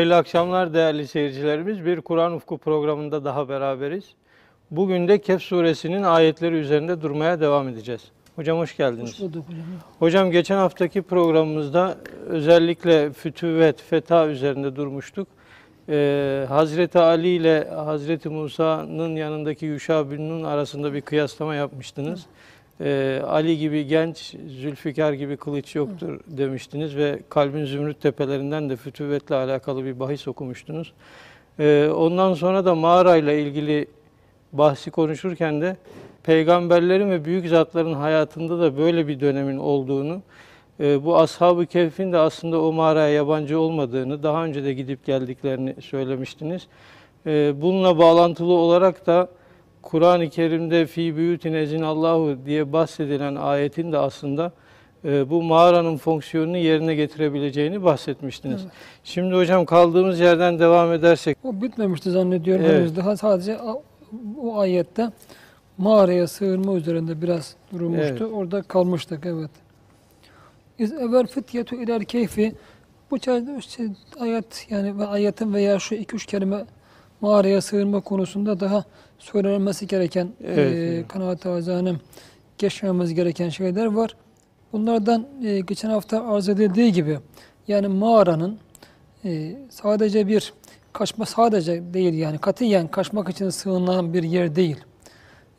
[0.00, 1.84] Hayırlı akşamlar değerli seyircilerimiz.
[1.84, 4.04] Bir Kur'an Ufku programında daha beraberiz.
[4.70, 8.00] Bugün de Kehf suresinin ayetleri üzerinde durmaya devam edeceğiz.
[8.36, 9.12] Hocam hoş geldiniz.
[9.12, 9.64] Hoş bulduk hocam.
[9.98, 15.28] Hocam geçen haftaki programımızda özellikle fütüvet, feta üzerinde durmuştuk.
[15.88, 22.26] Ee, Hazreti Ali ile Hazreti Musa'nın yanındaki Yuşa bin Nun arasında bir kıyaslama yapmıştınız.
[22.80, 29.34] Ee, Ali gibi genç, Zülfikar gibi kılıç yoktur demiştiniz ve kalbin zümrüt tepelerinden de fütüvetle
[29.34, 30.92] alakalı bir bahis okumuştunuz.
[31.58, 33.86] Ee, ondan sonra da mağarayla ilgili
[34.52, 35.76] bahsi konuşurken de
[36.22, 40.22] peygamberlerin ve büyük zatların hayatında da böyle bir dönemin olduğunu,
[40.80, 45.82] e, bu ashab-ı kehfin de aslında o mağaraya yabancı olmadığını, daha önce de gidip geldiklerini
[45.82, 46.66] söylemiştiniz.
[47.26, 49.28] E, Bununla bağlantılı olarak da
[49.82, 54.52] Kur'an-ı Kerim'de fi büyütin ezin Allahu diye bahsedilen ayetin de aslında
[55.04, 58.62] e, bu mağaranın fonksiyonunu yerine getirebileceğini bahsetmiştiniz.
[58.62, 58.72] Evet.
[59.04, 62.80] Şimdi hocam kaldığımız yerden devam edersek O bitmemişti zannediyorum Evet.
[62.80, 63.58] henüz daha sadece
[64.42, 65.10] o ayette
[65.78, 68.24] mağaraya sığınma üzerinde biraz durulmuştu.
[68.24, 68.32] Evet.
[68.32, 69.50] Orada kalmıştık evet.
[70.78, 72.52] İz evvel fityetu iler keyfi
[73.10, 73.16] bu
[73.58, 73.88] işte
[74.20, 76.64] ayet yani ve ayetin veya şu iki üç kelime
[77.20, 78.84] mağaraya sığınma konusunda daha
[79.18, 81.08] söylenmesi gereken Evet, e, evet.
[81.08, 82.00] kanaat azanem
[82.58, 84.16] geçmemiz gereken şeyler var.
[84.72, 87.18] Bunlardan e, geçen hafta arz edildiği gibi
[87.68, 88.58] yani mağaranın
[89.24, 90.52] e, sadece bir
[90.92, 94.76] kaçma sadece değil yani katiyen kaçmak için sığınan bir yer değil.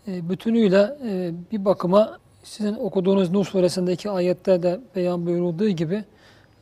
[0.07, 6.03] E, bütünüyle e, bir bakıma sizin okuduğunuz Nuh suresindeki ayette de beyan buyurulduğu gibi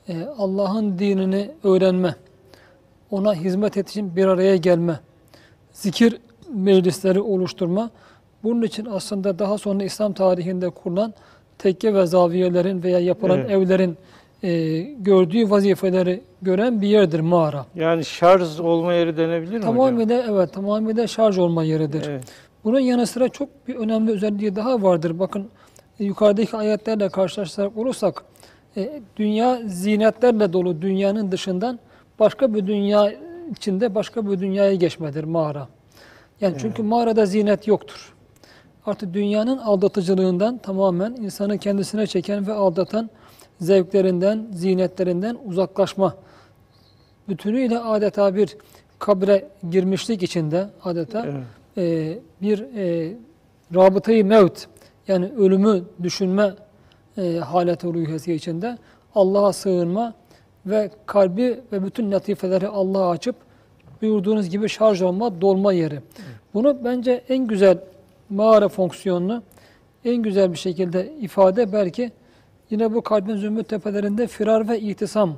[0.10, 2.16] e, Allah'ın dinini öğrenme,
[3.12, 5.00] ona hizmet için bir araya gelme,
[5.74, 6.18] zikir
[6.54, 7.90] meclisleri oluşturma.
[8.44, 11.14] Bunun için aslında daha sonra İslam tarihinde kurulan
[11.58, 13.52] tekke ve zaviyelerin veya yapılan Evet.
[13.52, 13.98] evlerin
[14.44, 17.66] e, gördüğü vazifeleri gören bir yerdir mağara.
[17.76, 19.76] yani şarj olma yeri denebilir mi hocam?
[19.76, 22.06] Tamamıyla evet tamamıyla şarj olma yeridir.
[22.10, 22.24] Evet.
[22.64, 25.20] Bunun yanı sıra çok bir önemli özelliği daha vardır.
[25.20, 25.48] Bakın
[26.00, 28.24] e, yukarıdaki ayetlerle karşılaştıracak olursak
[28.78, 31.80] e, dünya zinetlerle dolu dünyanın dışından
[32.20, 33.14] başka bir dünya
[33.52, 35.68] içinde başka bir dünyaya geçmedir mağara.
[36.42, 38.14] Yani çünkü mağarada zinet yoktur.
[38.86, 43.10] Artık dünyanın aldatıcılığından tamamen insanı kendisine çeken ve aldatan
[43.62, 46.16] zevklerinden, zinetlerinden uzaklaşma
[47.30, 48.58] bütünüyle adeta bir
[49.00, 51.44] kabre girmişlik içinde adeta Evet.
[51.78, 53.14] e, bir e,
[53.76, 54.68] rabıtayı mevt
[55.08, 56.54] yani ölümü düşünme
[57.18, 58.78] e, haleti ruhiyesi içinde
[59.16, 60.14] Allah'a sığınma
[60.66, 63.36] ve kalbi ve bütün latifeleri Allah'a açıp
[64.02, 66.00] buyurduğunuz gibi şarj olma, dolma yeri.
[66.54, 67.78] Bunu bence en güzel
[68.30, 69.44] mağara fonksiyonunu
[70.06, 72.12] en güzel bir şekilde ifade belki
[72.70, 75.36] yine bu kalbin zümrüt tepelerinde firar ve ihtisam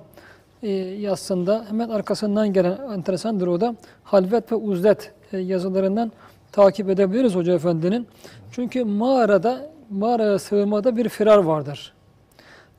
[0.64, 6.12] e, yazısında hemen arkasından gelen enteresandır o da halvet ve uzlet e, yazılarından
[6.52, 8.08] takip edebiliriz Hoca Efendi'nin.
[8.52, 11.94] Çünkü mağarada, mağaraya sığınmada bir firar vardır.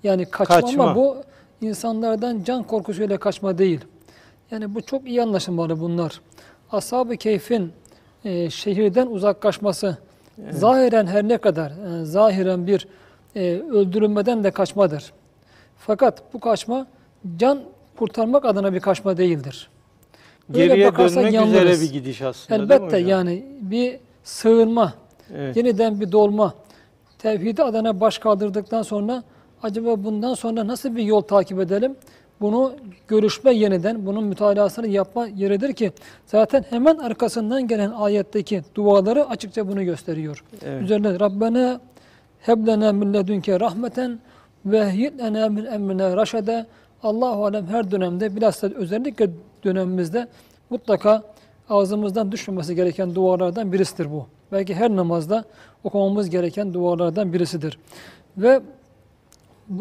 [0.02, 0.84] Yani kaçma, Kaçma.
[0.84, 1.16] ama bu
[1.62, 3.80] insanlardan can korkusuyla kaçma değil.
[4.50, 6.20] Yani bu çok iyi anlaşılmalı bunlar.
[6.72, 7.72] Ashab-ı Keyf'in
[8.24, 9.96] e, şehirden uzaklaşması
[10.50, 12.88] zahiren her ne kadar e, zahiren bir
[13.36, 15.12] e, öldürülmeden de kaçmadır.
[15.78, 16.86] Fakat bu kaçma
[17.36, 17.60] can
[17.98, 19.68] kurtarmak adına bir kaçma değildir.
[20.54, 21.70] Öyle Geriye bakarsak dönmek yanılırız.
[21.82, 24.94] üzere bir gidiş aslında değil mi Elbette yani bir sığınma,
[25.34, 25.56] Evet.
[25.56, 26.54] yeniden bir dolma.
[27.18, 29.22] Tevhidi adına baş kaldırdıktan sonra
[29.62, 31.96] acaba bundan sonra nasıl bir yol takip edelim?
[32.40, 32.72] Bunu
[33.08, 35.92] görüşme yeniden, bunun mütalasını yapma yeridir ki
[36.26, 40.44] zaten hemen arkasından gelen ayetteki duaları açıkça bunu gösteriyor.
[40.62, 40.82] Evet.
[40.82, 41.80] Üzerine Rabbena
[42.40, 44.18] heblena min ledünke rahmeten
[44.66, 46.66] ve hiyyena min emrine raşede
[47.02, 49.30] Allahu alem her dönemde bilhassa özellikle
[49.64, 50.28] dönemimizde
[50.70, 51.22] mutlaka
[51.70, 54.26] ağzımızdan düşmemesi gereken dualardan birisidir bu.
[54.52, 55.44] Belki her namazda
[55.84, 57.78] okumamız gereken dualardan birisidir.
[58.36, 58.60] Ve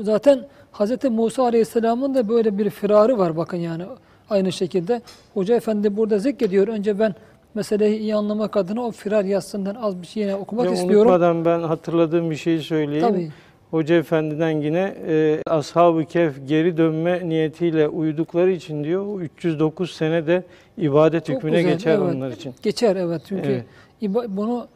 [0.01, 1.03] zaten Hz.
[1.09, 3.83] Musa Aleyhisselam'ın da böyle bir firarı var bakın yani
[4.29, 5.01] aynı şekilde.
[5.33, 6.67] Hoca Efendi burada zikrediyor.
[6.67, 7.15] Önce ben
[7.53, 11.11] meseleyi iyi anlamak adına o firar yazısından az bir şey yine okumak Hocam istiyorum.
[11.11, 13.07] Unutmadan ben hatırladığım bir şeyi söyleyeyim.
[13.07, 13.31] Tabii.
[13.71, 20.27] Hoca Efendi'den yine e, Ashab-ı Kehf geri dönme niyetiyle uyudukları için diyor o 309 sene
[20.27, 20.43] de
[20.77, 22.15] ibadet Çok hükmüne güzel, geçer evet.
[22.15, 22.53] onlar için.
[22.61, 23.63] Geçer evet çünkü
[24.01, 24.29] Evet.
[24.29, 24.67] bunu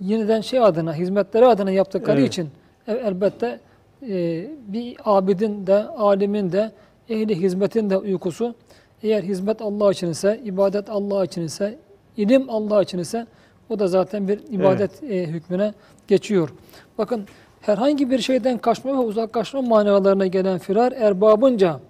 [0.00, 2.28] yeniden şey adına, hizmetleri adına yaptıkları Evet.
[2.28, 2.48] için
[2.88, 3.60] e- elbette
[4.02, 6.72] e, bir abidin de, alimin de,
[7.08, 8.54] ehli hizmetin de uykusu
[9.02, 11.78] eğer hizmet Allah için ise, ibadet Allah için ise,
[12.16, 13.26] ilim Allah için ise
[13.68, 15.74] o da zaten bir ibadet e, hükmüne
[16.08, 16.54] geçiyor.
[16.98, 17.24] Bakın
[17.60, 21.80] herhangi bir şeyden kaçma ve uzaklaşma manalarına gelen firar erbabınca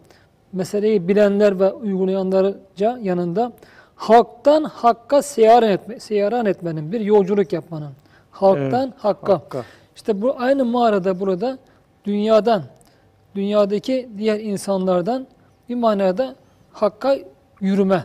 [0.52, 3.52] meseleyi bilenler ve uygulayanlarca yanında
[3.96, 7.92] halktan hakka seyaran, etme, seyaran etmenin, bir yolculuk yapmanın.
[8.30, 9.32] Halktan hakka.
[9.32, 9.64] Hakka.
[9.96, 11.58] İşte bu aynı mağarada burada
[12.04, 12.62] dünyadan,
[13.34, 15.26] dünyadaki diğer insanlardan
[15.68, 16.34] bir manada
[16.72, 17.16] hakka
[17.60, 18.04] yürümenin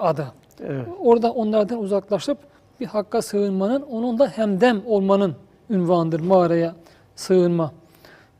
[0.00, 0.26] adı.
[0.60, 0.86] Evet.
[1.00, 2.38] Orada onlardan uzaklaşıp
[2.80, 5.34] bir hakka sığınmanın, onun da hemdem olmanın
[5.70, 6.74] ünvanıdır mağaraya
[7.16, 7.72] sığınma.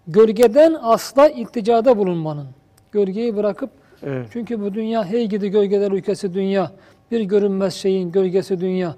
[0.06, 2.46] Gölgeden asla ilticada bulunmanın.
[2.92, 3.70] Gölgeyi bırakıp,
[4.02, 4.26] Evet.
[4.32, 6.70] çünkü bu dünya hey gidi gölgeler ülkesi dünya,
[7.10, 8.96] bir görünmez şeyin gölgesi dünya.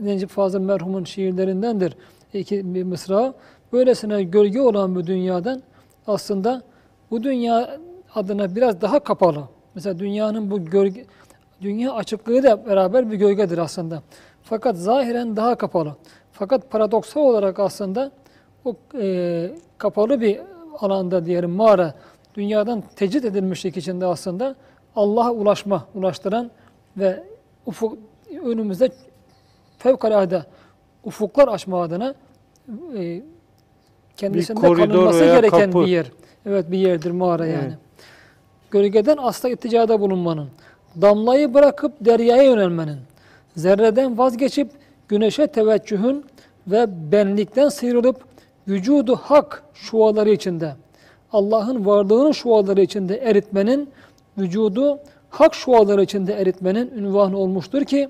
[0.00, 1.96] Necip Fazıl merhumun şiirlerindendir
[2.34, 3.34] iki bir mısra.
[3.72, 5.62] Böylesine gölge olan bu dünyadan
[6.06, 6.62] aslında
[7.10, 7.80] bu dünya
[8.14, 9.48] adına biraz daha kapalı.
[9.74, 11.04] Mesela dünyanın bu gölge,
[11.62, 14.02] dünya açıklığı da beraber bir gölgedir aslında.
[14.42, 15.96] Fakat zahiren daha kapalı.
[16.32, 18.10] Fakat paradoksal olarak aslında
[18.64, 20.40] o e, kapalı bir
[20.78, 21.94] alanda diyelim mağara
[22.34, 24.54] dünyadan tecrit edilmişlik içinde aslında
[24.96, 26.50] Allah'a ulaşma, ulaştıran
[26.96, 27.24] ve
[27.66, 27.98] ufuk
[28.44, 28.88] önümüzde
[29.78, 30.42] fevkalade
[31.04, 32.14] ufuklar açma adına
[32.98, 33.22] e,
[34.16, 35.84] kendisinde koridor kalınması gereken kapı.
[35.84, 36.06] bir yer.
[36.46, 37.64] Evet bir yerdir mağara yani.
[37.64, 37.78] Evet.
[38.70, 40.48] Gölgeden asla irticada bulunmanın,
[41.00, 42.98] damlayı bırakıp deryaya yönelmenin,
[43.56, 44.70] zerreden vazgeçip
[45.08, 46.24] güneşe teveccühün
[46.66, 48.16] ve benlikten sıyrılıp
[48.68, 50.74] vücudu hak şuaları içinde,
[51.32, 53.88] Allah'ın varlığının şuaları içinde eritmenin,
[54.38, 54.98] vücudu
[55.30, 58.08] hak şuaları içinde eritmenin ünvanı olmuştur ki,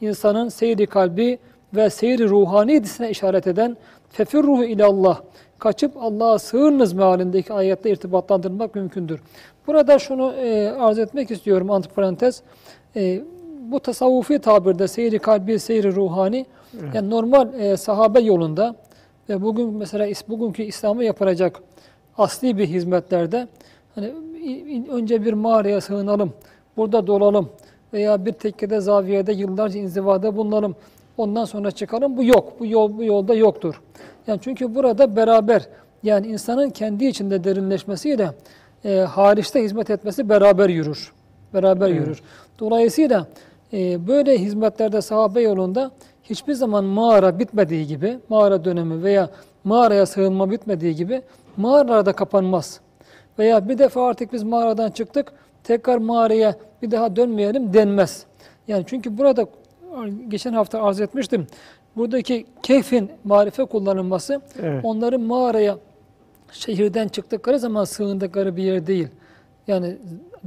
[0.00, 1.38] insanın seyri kalbi
[1.74, 3.76] ve seyri ruhani disine işaret eden
[4.10, 5.20] fefirruhu ilallah,
[5.58, 9.20] kaçıp Allah'a sığınınız mealindeki ayette irtibatlandırmak mümkündür.
[9.66, 12.42] Burada şunu e, arz etmek istiyorum antiparantez.
[12.96, 13.22] E,
[13.60, 16.46] bu tasavvufi tabirde seyri kalbi, seyri ruhani,
[16.94, 18.74] yani normal e, sahabe yolunda
[19.28, 21.60] ve bugün mesela bugünkü İslam'ı yapılacak
[22.18, 23.48] asli bir hizmetlerde
[23.94, 24.12] hani
[24.92, 26.32] önce bir mağaraya sığınalım,
[26.76, 27.48] burada dolalım
[27.92, 30.76] veya bir tekkede zaviyede yıllarca inzivada bulunalım.
[31.16, 32.16] Ondan sonra çıkalım.
[32.16, 32.60] Bu yok.
[32.60, 33.82] Bu yol bu yolda yoktur.
[34.26, 35.68] Yani çünkü burada beraber
[36.02, 38.30] yani insanın kendi içinde derinleşmesiyle
[38.84, 41.12] e, hariçte hizmet etmesi beraber yürür.
[41.54, 42.22] Beraber yürür.
[42.58, 43.26] Dolayısıyla
[43.72, 45.90] e, böyle hizmetlerde sahabe yolunda
[46.24, 49.30] hiçbir zaman mağara bitmediği gibi, mağara dönemi veya
[49.64, 51.22] mağaraya sığınma bitmediği gibi
[51.56, 52.80] mağaralarda kapanmaz.
[53.38, 55.32] Veya bir defa artık biz mağaradan çıktık,
[55.64, 58.24] tekrar mağaraya bir daha dönmeyelim denmez.
[58.68, 59.46] Yani çünkü burada
[60.28, 61.46] geçen hafta arz etmiştim.
[61.96, 64.84] Buradaki keyfin marife kullanılması Evet.
[64.84, 65.78] onların mağaraya
[66.52, 69.08] şehirden çıktıkları zaman sığındıkları bir yer değil.
[69.68, 69.96] Yani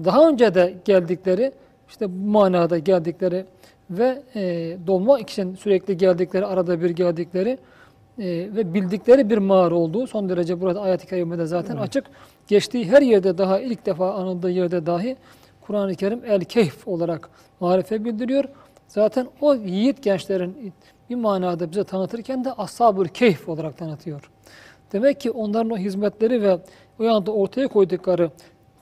[0.06, 1.51] daha önce de geldikleri
[1.90, 3.45] işte bu manada geldikleri
[3.90, 7.57] ve e, dolmak için sürekli geldikleri, arada bir geldikleri
[8.19, 12.06] e, ve bildikleri bir mağara olduğu son derece burada ayet-i kerimede zaten açık.
[12.48, 15.18] Geçtiği her yerde daha ilk defa anıldığı yerde dahi
[15.62, 17.30] Kur'an-ı Kerim el-keyf olarak
[17.60, 18.46] marife bildiriyor.
[18.94, 20.74] Zaten o yiğit gençlerin
[21.10, 24.32] bir manada bize tanıtırken de ashab-ül keyf olarak tanıtıyor.
[24.91, 26.60] Demek ki onların o hizmetleri ve
[27.00, 28.32] o anda ortaya koydukları,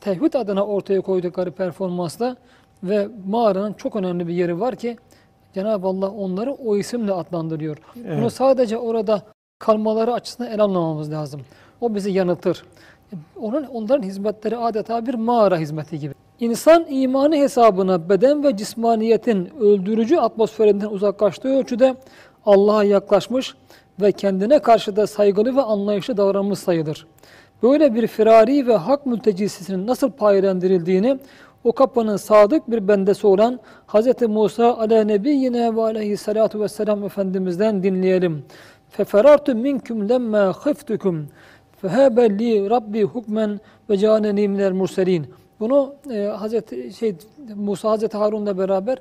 [0.02, 2.36] tevhid adına ortaya koydukları performansla
[2.84, 4.98] ve mağaranın çok önemli bir yeri var ki
[5.54, 7.78] Cenab-ı Allah onları o isimle adlandırıyor.
[7.96, 8.34] Bunu Evet.
[8.34, 9.22] sadece orada
[9.60, 11.42] kalmaları açısından ele almamamız lazım.
[11.82, 12.66] O bizi yanıltır.
[13.42, 16.14] Onun, onların hizmetleri adeta bir mağara hizmeti gibi.
[16.42, 21.96] İnsan imanı hesabına beden ve cismaniyetin öldürücü atmosferinden uzaklaştığı ölçüde
[22.46, 23.56] Allah'a yaklaşmış
[24.02, 27.08] ve kendine karşı da saygılı ve anlayışlı davranmış sayılır.
[27.64, 31.20] Böyle bir firari ve hak mültecisinin nasıl payilendirildiğini
[31.64, 34.22] o kapının sadık bir bendesi olan Hz.
[34.22, 38.44] Musa ala nebiyyine ve aleyhissalatu vesselam Efendimiz'den dinleyelim.
[38.90, 41.28] Feferartu minkum lemme hıftukum
[41.82, 44.74] fehebe li rabbi hukmen ve caneni minel.
[45.62, 47.16] Bunu e, Hazreti şey
[47.56, 48.98] Musa Hazreti Harun'la beraber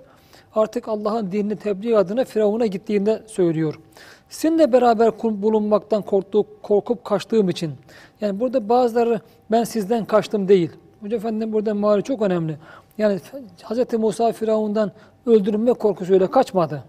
[0.55, 3.81] artık Allah'ın dinini tebliğ adına Firavun'a gittiğinde söylüyor.
[4.29, 7.73] Sizinle beraber bulunmaktan korktuk, korkup kaçtığım için.
[8.21, 10.71] Yani burada bazıları ben sizden kaçtım değil.
[11.01, 12.57] Hoca Efendi'nin burada mali çok önemli.
[12.99, 13.21] Yani
[13.65, 13.93] Hz.
[13.99, 14.93] Musa Firavun'dan
[15.27, 16.85] öldürülme korkusuyla kaçmadı.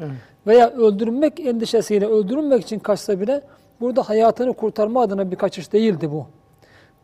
[0.00, 0.10] Evet.
[0.46, 3.42] Veya öldürülmek endişesiyle öldürülmek için kaçsa bile
[3.80, 6.26] burada hayatını kurtarma adına bir kaçış değildi bu.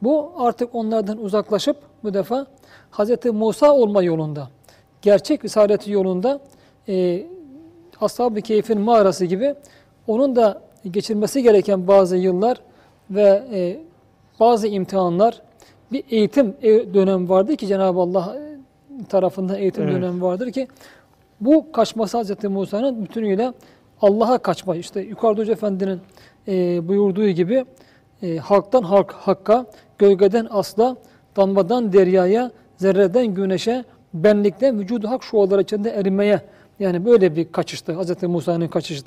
[0.03, 2.47] Bu artık onlardan uzaklaşıp bu defa
[2.93, 3.11] Hz.
[3.33, 4.49] Musa olma yolunda,
[5.03, 6.41] gerçek risaleti yolunda
[6.89, 7.27] e,
[8.01, 9.55] Ashab-ı Keyf'in mağarası gibi
[10.07, 12.61] onun da geçirmesi gereken bazı yıllar
[13.11, 13.81] ve e,
[14.41, 15.43] bazı imtihanlar,
[15.93, 19.95] bir eğitim e, dönemi vardır ki Cenab-ı Allah e, tarafından eğitim Evet.
[19.95, 20.69] dönemi vardır ki
[21.41, 22.45] bu kaçması Hz.
[22.45, 23.53] Musa'nın bütünüyle
[24.03, 24.77] Allah'a kaçma.
[24.77, 26.01] İşte yukarıda Hoca Efendi'nin
[26.49, 27.65] e, buyurduğu gibi
[28.23, 29.67] e, halktan halk, hakka,
[29.99, 30.97] gölgeden asla,
[31.37, 33.85] damladan deryaya, zerreden güneşe,
[34.15, 36.41] benlikten vücudu hak şualar içinde erimeye.
[36.81, 38.23] Yani böyle bir kaçıştı Hz.
[38.23, 39.05] Musa'nın kaçışı.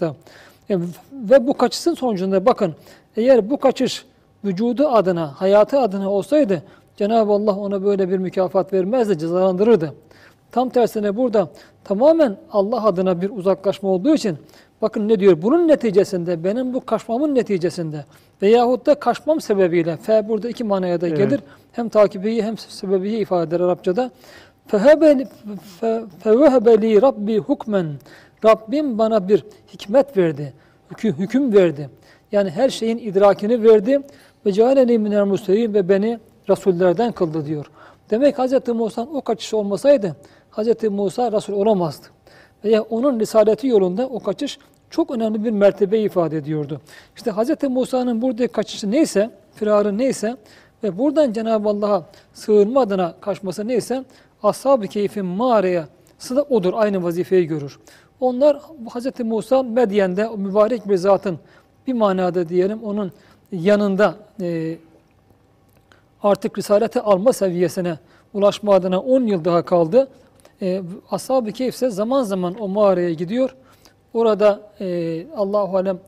[0.69, 0.77] E,
[1.13, 2.75] ve bu kaçışın sonucunda bakın
[3.17, 4.05] eğer bu kaçış
[4.45, 6.63] vücudu adına, hayatı adına olsaydı
[6.97, 9.93] Cenab-ı Allah ona böyle bir mükafat vermezdi, cezalandırırdı.
[10.51, 11.49] Tam tersine burada
[11.83, 14.37] tamamen Allah adına bir uzaklaşma olduğu için
[14.81, 15.41] bakın ne diyor?
[15.41, 18.05] Bunun neticesinde, benim bu kaçmamın neticesinde
[18.41, 21.29] Veyahut da kaçmam sebebiyle fe burada iki manaya da gelir.
[21.29, 21.43] Evet.
[21.71, 24.11] Hem takibiyi hem sebebiyi ifade eder Arapçada.
[26.23, 27.87] Fevehebeli Rabbi hukmen.
[28.45, 30.53] Rabbim bana bir hikmet verdi,
[31.03, 31.89] hüküm verdi.
[32.31, 34.01] Yani her şeyin idrakini verdi.
[34.45, 37.65] Ve cealeni minel muslim ve beni Resullerden kıldı diyor.
[38.09, 38.67] Demek Hz.
[38.67, 40.15] Musa'nın o kaçışı olmasaydı
[40.51, 40.83] Hz.
[40.83, 42.07] Musa Resul olamazdı.
[42.63, 44.59] Veya onun risaleti yolunda o kaçış
[44.89, 46.81] çok önemli bir mertebe ifade ediyordu.
[47.15, 47.63] İşte Hz.
[47.69, 50.37] Musa'nın buradaki kaçışı neyse, firarı neyse
[50.83, 54.03] ve buradan Cenab-ı Allah'a sığınma adına kaçması neyse
[54.43, 55.87] Ashab-ı Keyf'in mağaraya
[56.29, 57.79] da odur, aynı vazifeyi görür.
[58.19, 58.57] Onlar
[58.95, 59.19] Hz.
[59.19, 61.39] Musa Medyen'de o mübarek bir zatın
[61.87, 63.11] bir manada diyelim onun
[63.51, 64.77] yanında e,
[66.23, 67.97] artık risalete alma seviyesine
[68.33, 70.07] ulaşma adına 10 yıl daha kaldı.
[70.61, 73.55] E, Ashab-ı Kehf ise zaman zaman o mağaraya gidiyor.
[74.13, 75.99] Orada e, Allahu alem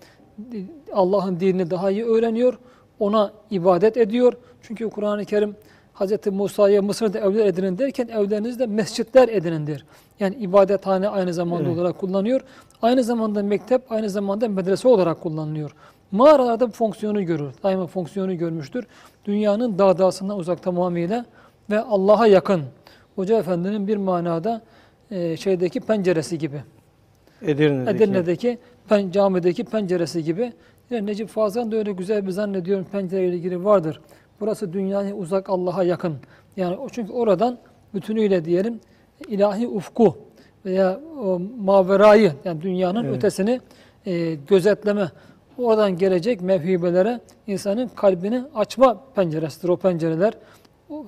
[0.94, 2.60] Allah'ın dinini daha iyi öğreniyor.
[3.00, 4.34] Ona ibadet ediyor.
[4.62, 5.56] Çünkü Kur'an-ı Kerim
[6.00, 6.28] Hz.
[6.32, 9.86] Musa'ya Mısır'da evler edinin derken evlerinizde mescitler edinin der.
[10.20, 11.78] Yani ibadethane aynı zamanda Evet.
[11.78, 12.42] olarak kullanıyor.
[12.82, 15.76] Aynı zamanda mektep, aynı zamanda medrese olarak kullanılıyor.
[16.12, 17.54] Mağaralarda bu fonksiyonu görür.
[17.64, 18.88] Daima fonksiyonu görmüştür.
[19.26, 21.26] Dünyanın dağdasından uzak tamamıyla
[21.70, 22.62] ve Allah'a yakın.
[23.20, 24.62] Hoca Efendi'nin bir manada
[25.12, 26.62] e, şeydeki penceresi gibi.
[27.42, 28.04] Edirne'deki.
[28.04, 28.58] Edirne'deki
[28.90, 30.54] pen, camideki penceresi gibi.
[30.90, 34.02] Yine Necip Fazıl'ın da öyle güzel bir zannediyorum pencereyle ilgili vardır.
[34.40, 36.16] Burası dünyaya uzak Allah'a yakın.
[36.58, 37.58] Yani o çünkü oradan
[37.94, 38.80] bütünüyle diyelim
[39.28, 40.18] ilahi ufku
[40.66, 43.16] veya o maverayı yani dünyanın Evet.
[43.16, 43.62] ötesini
[44.06, 45.12] e, gözetleme
[45.58, 50.34] oradan gelecek mevhibelere insanın kalbini açma penceresidir o pencereler.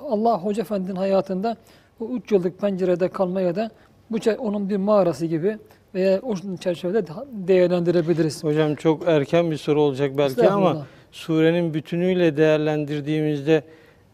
[0.09, 1.57] Allah Hoca Efendi'nin hayatında
[2.01, 3.71] o üç yıllık pencerede kalmaya da
[4.11, 5.57] bu onun bir mağarası gibi
[5.95, 8.43] veya o çerçevede değerlendirebiliriz.
[8.43, 13.63] Hocam çok erken bir soru olacak belki ama surenin bütünüyle değerlendirdiğimizde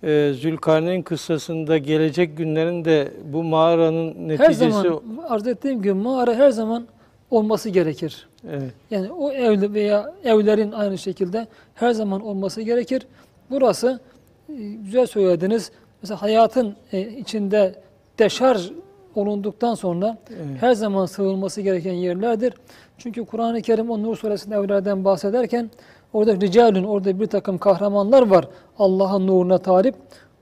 [0.04, 6.34] e, Zülkarneyn kıssasında gelecek günlerin de bu mağaranın Her neticesi zaman arz ettiğim gibi mağara
[6.36, 6.88] her zaman
[7.32, 8.28] olması gerekir.
[8.50, 13.08] evet, Yani o ev veya evlerin aynı şekilde her zaman olması gerekir.
[13.50, 14.00] Burası
[14.50, 14.54] e,
[14.86, 15.72] güzel söylediniz.
[16.02, 17.76] Mesela hayatın e, içinde
[18.20, 18.72] deşarj
[19.16, 20.62] olunduktan sonra evet.
[20.62, 22.54] her zaman sığılması gereken yerlerdir.
[22.98, 25.70] Çünkü Kur'an-ı Kerim o Nur suresinde evlerden bahsederken
[26.14, 28.48] orada ricalün, orada bir takım kahramanlar var
[28.80, 29.96] Allah'ın nuruna talip.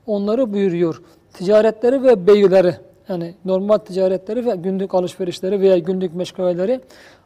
[0.06, 1.02] Onları buyuruyor.
[1.32, 2.74] Ticaretleri ve beyleri
[3.08, 6.80] yani normal ticaretleri ve günlük alışverişleri veya günlük meşgaleleri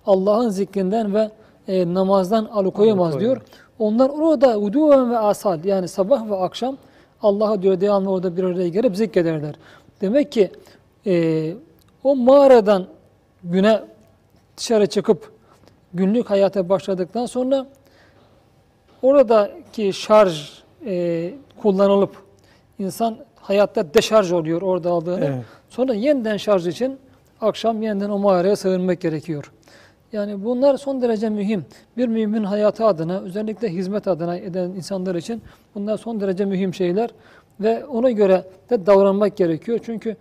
[0.06, 1.30] Allah'ın zikrinden ve
[1.68, 3.20] e, namazdan alıkoyamaz Alıkoyamaz.
[3.20, 3.42] diyor.
[3.78, 6.76] Onlar orada uduven ve asal yani sabah ve akşam
[7.22, 9.54] Allah'a diyor devamlı orada bir araya gelip zikrederler.
[10.00, 10.50] Demek ki
[11.06, 11.54] e,
[12.04, 12.86] o mağaradan
[13.44, 13.82] güne
[14.56, 15.32] dışarı çıkıp
[15.94, 17.66] günlük hayata başladıktan sonra
[19.02, 22.16] oradaki şarj e, kullanılıp
[22.78, 25.24] insan hayatta deşarj oluyor orada aldığını.
[25.24, 25.44] Evet.
[25.70, 26.98] Sonra yeniden şarj için
[27.40, 29.52] akşam yeniden o mağaraya sığınmak gerekiyor.
[30.12, 31.64] Yani bunlar son derece mühim.
[31.96, 35.42] Bir mümin hayatı adına, özellikle hizmet adına eden insanlar için
[35.74, 37.10] bunlar son derece mühim şeyler.
[37.60, 39.78] Ve ona göre de davranmak gerekiyor.
[39.82, 40.16] Çünkü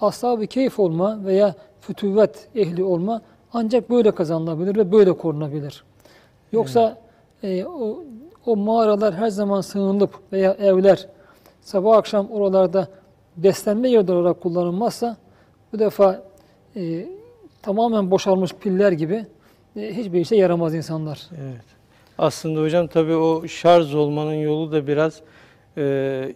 [0.00, 3.22] ashab-ı keyif olma veya fütüvvet ehli olma
[3.52, 5.84] ancak böyle kazanılabilir ve böyle korunabilir.
[6.52, 6.98] Yoksa
[7.42, 8.04] e, o,
[8.46, 11.06] o mağaralar her zaman sığınılıp veya evler
[11.60, 12.88] sabah akşam oralarda
[13.36, 15.16] beslenme yerleri olarak kullanılmazsa
[15.72, 16.22] bu defa
[16.76, 17.06] e,
[17.64, 19.26] tamamen boşalmış piller gibi
[19.76, 21.22] e, hiçbir işe yaramaz insanlar.
[21.40, 21.64] Evet.
[22.18, 25.20] Aslında hocam tabii o şarj olmanın yolu da biraz
[25.76, 26.34] e,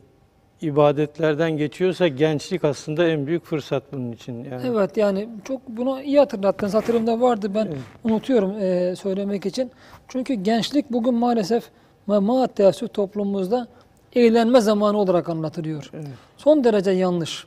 [0.61, 4.45] ibadetlerden geçiyorsa gençlik aslında en büyük fırsat bunun için.
[4.45, 4.63] Yani.
[4.67, 6.75] Evet yani çok bunu iyi hatırlattınız.
[6.75, 7.79] Hatırımda vardı ben Evet.
[8.05, 9.71] unutuyorum e, söylemek için.
[10.09, 11.65] Çünkü gençlik bugün maalesef
[12.07, 13.67] maat teessüf toplumumuzda
[14.13, 15.91] eğlenme zamanı olarak anlatılıyor.
[15.95, 16.07] Evet.
[16.37, 17.47] Son derece yanlış.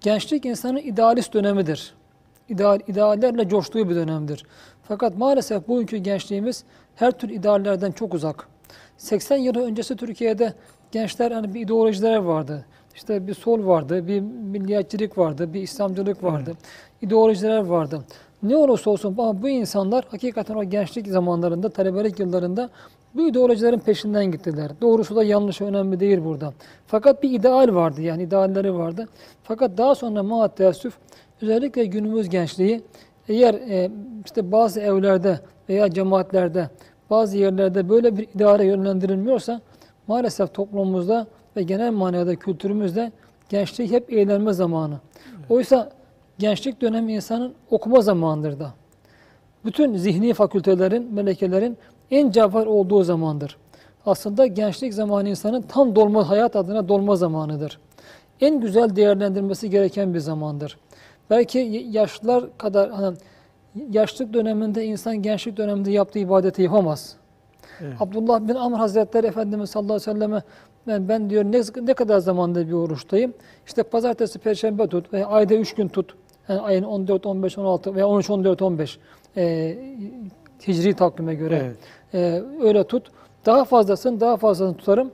[0.00, 1.94] Gençlik insanın idealist dönemidir.
[2.50, 4.44] İdeal, ideallerle coştuğu bir dönemdir.
[4.82, 6.64] Fakat maalesef bugünkü gençliğimiz
[6.96, 8.48] her tür ideallerden çok uzak.
[8.96, 10.54] 80 yıl öncesi Türkiye'de
[10.92, 12.64] gençler hani bir ideolojiler vardı.
[12.94, 16.52] İşte bir sol vardı, bir milliyetçilik vardı, bir İslamcılık vardı.
[17.02, 18.04] İdeolojiler vardı.
[18.42, 22.70] Ne olursa olsun ama bu insanlar hakikaten o gençlik zamanlarında, talebelik yıllarında
[23.14, 24.70] bu ideolojilerin peşinden gittiler.
[24.80, 26.52] Doğrusu da yanlışı önemli değil burada.
[26.86, 29.08] Fakat bir ideal vardı yani idealleri vardı.
[29.42, 30.94] Fakat daha sonra maat teessüf
[31.42, 32.82] özellikle günümüz gençliği
[33.28, 33.90] eğer e,
[34.24, 36.70] işte bazı evlerde veya cemaatlerde
[37.10, 39.60] bazı yerlerde böyle bir idare yönlendirilmiyorsa
[40.06, 43.12] maalesef toplumumuzda ve genel manada kültürümüzde
[43.48, 44.98] gençlik hep eğlenme zamanı.
[45.48, 45.92] Oysa
[46.38, 48.74] gençlik dönemi insanın okuma zamanıdır da.
[49.64, 51.78] Bütün zihni fakültelerin, melekelerin
[52.10, 53.56] en cevher olduğu zamandır.
[54.06, 57.78] Aslında gençlik zamanı insanın tam dolma, hayat adına dolma zamanıdır.
[58.40, 60.78] En güzel değerlendirmesi gereken bir zamandır.
[61.30, 63.16] Belki yaşlılar kadar, hani
[63.90, 67.16] yaşlık döneminde insan gençlik döneminde yaptığı ibadeti yapamaz.
[67.80, 67.94] Evet.
[68.00, 70.42] Abdullah bin Amr Hazretleri Efendimiz sallallahu aleyhi ve selleme
[70.86, 73.34] ben, ben diyor ne, ne kadar zamanda bir oruçtayım?
[73.66, 76.14] İşte pazartesi, perşembe tut veya ayda üç gün tut.
[76.48, 78.98] Yani ayın 14, 15, 16 veya 13, 14, 15
[79.36, 79.76] e,
[80.68, 81.76] hicri takvime göre Evet.
[82.14, 83.10] e, öyle tut.
[83.46, 85.10] Daha fazlasını daha fazlasını tutarım.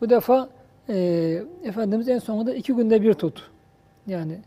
[0.00, 0.48] Bu defa
[0.88, 3.50] e, Efendimiz en sonunda iki günde bir tut.
[4.06, 4.38] Yani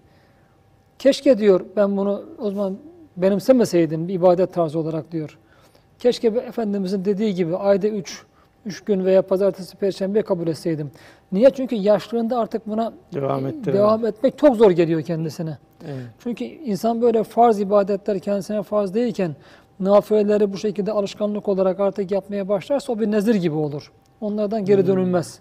[1.02, 2.78] keşke diyor ben bunu o zaman
[3.18, 5.38] benimsemeseydim bir ibadet tarzı olarak diyor.
[6.00, 8.24] Keşke Efendimizin dediği gibi ayda üç,
[8.66, 10.92] üç gün veya pazartesi, perşembe kabul etseydim.
[11.32, 11.50] Niye?
[11.50, 15.58] Çünkü yaşlılığında artık buna Devam devam etmek çok zor geliyor kendisine.
[15.86, 16.06] Evet.
[16.24, 19.36] Çünkü insan böyle farz ibadetler kendisine farz değilken
[19.80, 23.92] nafileleri bu şekilde alışkanlık olarak artık yapmaya başlarsa o bir nezir gibi olur.
[24.22, 25.40] Onlardan geri dönülmez.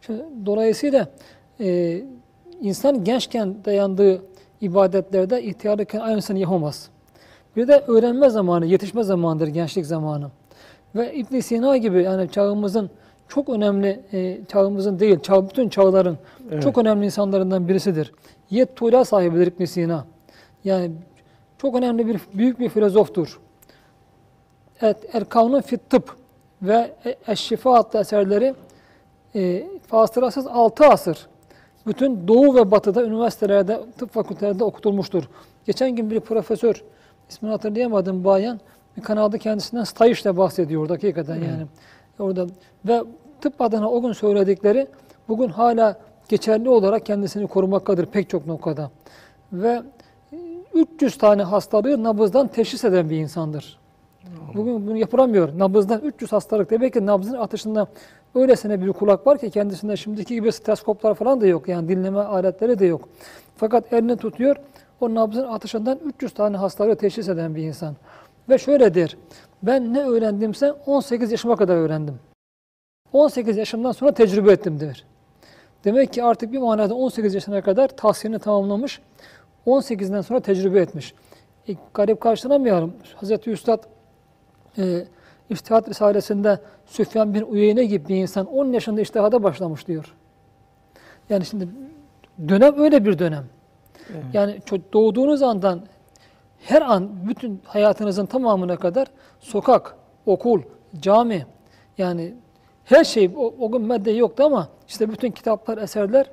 [0.00, 1.08] Şimdi, dolayısıyla
[1.60, 2.00] e,
[2.60, 4.31] insan gençken dayandığı
[4.62, 6.88] ibadetlerde ihtiyarlıkken aynısını yapamaz.
[7.56, 10.30] Bir de öğrenme zamanı, yetişme zamanıdır gençlik zamanı.
[10.94, 12.90] Ve ibn Sina gibi yani çağımızın
[13.28, 16.18] çok önemli, e, çağımızın değil, çağ, bütün çağların
[16.50, 16.62] Evet.
[16.62, 18.12] çok önemli insanlarından birisidir.
[18.50, 20.04] Yet Tuğla sahibidir ibn Sina.
[20.64, 20.90] Yani
[21.58, 23.40] çok önemli bir, büyük bir filozoftur.
[24.80, 26.16] Evet, Erkanun fit tıp
[26.62, 28.54] ve E- Eşşifa adlı eserleri
[29.34, 31.26] e, fasırasız 6 asır
[31.86, 35.24] bütün Doğu ve Batı'da üniversitelerde, tıp fakültelerinde okutulmuştur.
[35.66, 36.82] Geçen gün bir profesör,
[37.28, 38.60] ismini hatırlayamadım bayan,
[38.96, 41.66] bir kanalda kendisinden stajla bahsediyordu hakikaten yani.
[42.18, 42.46] Orada
[42.84, 43.02] ve
[43.40, 44.86] tıp adına o gün söyledikleri
[45.28, 45.96] bugün hala
[46.28, 48.90] geçerli olarak kendisini korumaktadır pek çok noktada.
[49.52, 49.82] Ve
[50.74, 53.81] 300 tane hastalığı nabızdan teşhis eden bir insandır.
[54.54, 55.58] Bugün bunu yapılamıyor.
[55.58, 56.70] Nabızdan 300 hastalık.
[56.70, 57.86] Demek ki nabzın atışında
[58.34, 61.68] öylesine bir kulak var ki kendisinde şimdiki gibi stetoskoplar falan da yok.
[61.68, 63.08] Yani dinleme aletleri de yok.
[63.56, 64.56] Fakat elini tutuyor.
[65.00, 67.96] O nabzın atışından 300 tane hastalığı teşhis eden bir insan.
[68.48, 69.16] Ve şöyle der.
[69.62, 72.18] Ben ne öğrendimse 18 yaşıma kadar öğrendim.
[73.12, 75.04] 18 yaşımdan sonra tecrübe ettim der.
[75.84, 79.00] Demek ki artık bir manada 18 yaşına kadar tahsilini tamamlamış.
[79.66, 81.14] 18'den sonra tecrübe etmiş.
[81.68, 82.94] E, garip karşılamayalım.
[83.14, 83.82] Hazreti Üstad
[84.78, 85.04] e,
[85.50, 90.14] İçtihat Risalesi'nde Süfyan bin Uyeyne gibi bir insan 10 yaşında iştihada başlamış diyor.
[91.30, 91.68] Yani şimdi
[92.48, 93.44] dönem öyle bir dönem.
[94.10, 94.24] Evet.
[94.32, 94.58] Yani
[94.92, 95.80] doğduğunuz andan
[96.58, 99.08] her an bütün hayatınızın tamamına kadar
[99.40, 100.62] sokak, okul,
[101.00, 101.46] cami
[101.98, 102.34] yani
[102.84, 106.30] her şey o, o gün madde yoktu ama işte bütün kitaplar, eserler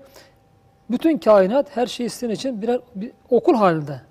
[0.91, 4.01] bütün kainat her şey sizin için birer bir okul halinde.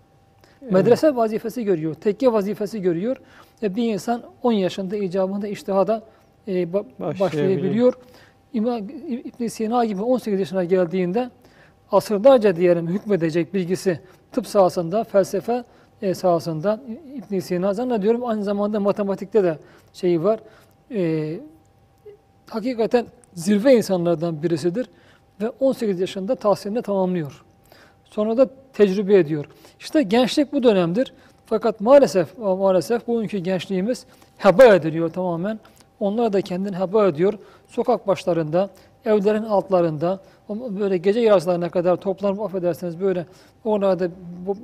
[0.71, 3.17] Medrese vazifesi görüyor, tekke vazifesi görüyor.
[3.63, 6.03] Ve bir insan 10 yaşında icabında iştihada
[6.47, 7.21] e, ba- Başlayabiliyor.
[7.21, 7.95] başlayabiliyor.
[8.53, 8.79] İmam
[9.09, 11.31] İbn Sina gibi 18 yaşına geldiğinde
[11.93, 14.01] asırlarca diyelim hükmedecek bilgisi
[14.33, 15.65] tıp sahasında, felsefe
[16.03, 16.81] e, sahasında
[17.15, 19.59] İbn Sina zannediyorum aynı zamanda matematikte de
[19.93, 20.41] şeyi var.
[20.91, 21.35] E,
[22.51, 24.89] hakikaten zirve insanlardan birisidir
[25.41, 27.45] ve 18 yaşında tahsilini tamamlıyor.
[28.05, 29.45] Sonra da tecrübe ediyor.
[29.81, 31.13] İşte gençlik bu dönemdir.
[31.47, 35.61] Fakat maalesef maalesef bugünkü gençliğimiz heba ediliyor tamamen.
[36.01, 37.35] Onlar da kendini heba ediyor.
[37.69, 38.71] Sokak başlarında,
[39.05, 43.27] evlerin altlarında, böyle gece yarıslarına kadar toplanıp affedersiniz böyle
[43.65, 44.09] oralarda
[44.47, 44.57] bu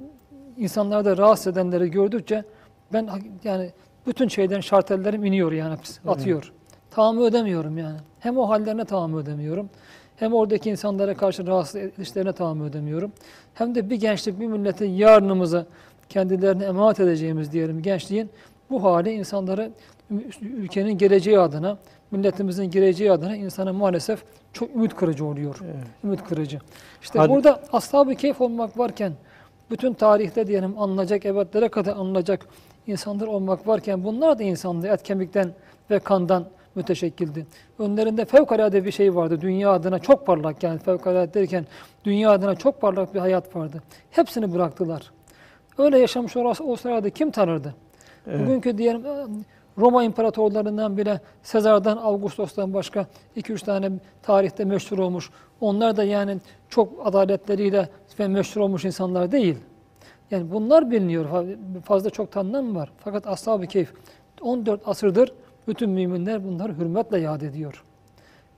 [0.59, 2.45] insanlarda rahatsız edenleri gördükçe
[2.93, 3.09] ben
[3.45, 3.71] yani
[4.07, 6.53] bütün şeyden şartellerim iniyor yani atıyor.
[6.91, 7.97] Tahammül edemiyorum yani.
[8.21, 9.71] Hem o hallerine tahammül edemiyorum.
[10.17, 13.13] Hem oradaki insanlara karşı rahatsız edişlerine tahammül edemiyorum.
[13.55, 15.67] Hem de bir gençlik, bir milletin yarınımızı
[16.09, 18.31] kendilerine emanet edeceğimiz diyelim gençliğin
[18.71, 19.71] bu hali insanları
[20.41, 21.79] ülkenin geleceği adına,
[22.11, 24.23] milletimizin geleceği adına insana maalesef
[24.53, 25.57] çok ümit kırıcı oluyor.
[25.65, 25.75] Evet.
[26.05, 26.59] Ümit kırıcı.
[27.03, 29.13] İşte Hadi- burada ashab-ı keyif olmak varken,
[29.71, 32.47] bütün tarihte diyelim anılacak, ebedlere kadar anılacak
[32.87, 34.87] insanlar olmak varken bunlar da insandı.
[34.89, 35.51] Et kemikten
[35.91, 36.45] ve kandan
[36.75, 37.47] müteşekkildi.
[37.79, 39.41] Önlerinde fevkalade bir şey vardı.
[39.41, 41.67] Dünya adına çok parlak yani fevkalade derken
[42.05, 43.83] dünya adına çok parlak bir hayat vardı.
[44.11, 45.11] Hepsini bıraktılar.
[45.79, 47.75] Öyle yaşamış olsa o sırada kim tanırdı?
[48.27, 48.41] Evet.
[48.41, 49.27] Bugünkü diyelim e,
[49.79, 53.07] Roma imparatorlarından bile Sezar'dan, Augustos'tan başka
[53.37, 53.91] 2-3 tane
[54.23, 55.31] tarihte meşhur olmuş.
[55.61, 56.37] Onlar da yani
[56.69, 57.89] çok adaletleriyle
[58.21, 59.57] ve meşhur olmuş insanlar değil.
[60.31, 61.25] Yani bunlar biliniyor.
[61.25, 62.91] Fa- Fazla çok tanınan mı var?
[62.99, 63.93] Fakat Ashab-ı Keyf
[64.41, 65.33] 14 asırdır
[65.69, 67.85] bütün müminler bunları hürmetle yad ediyor.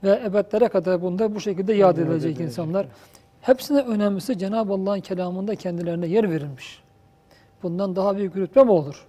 [0.03, 2.47] Ve ebedlere kadar bunda bu şekilde yad edilecek edilecek.
[2.47, 2.87] insanlar.
[3.41, 6.83] Hepsine önemlisi Cenab-ı Allah'ın kelamında kendilerine yer verilmiş.
[7.63, 9.07] Bundan daha büyük rütbe mi olur?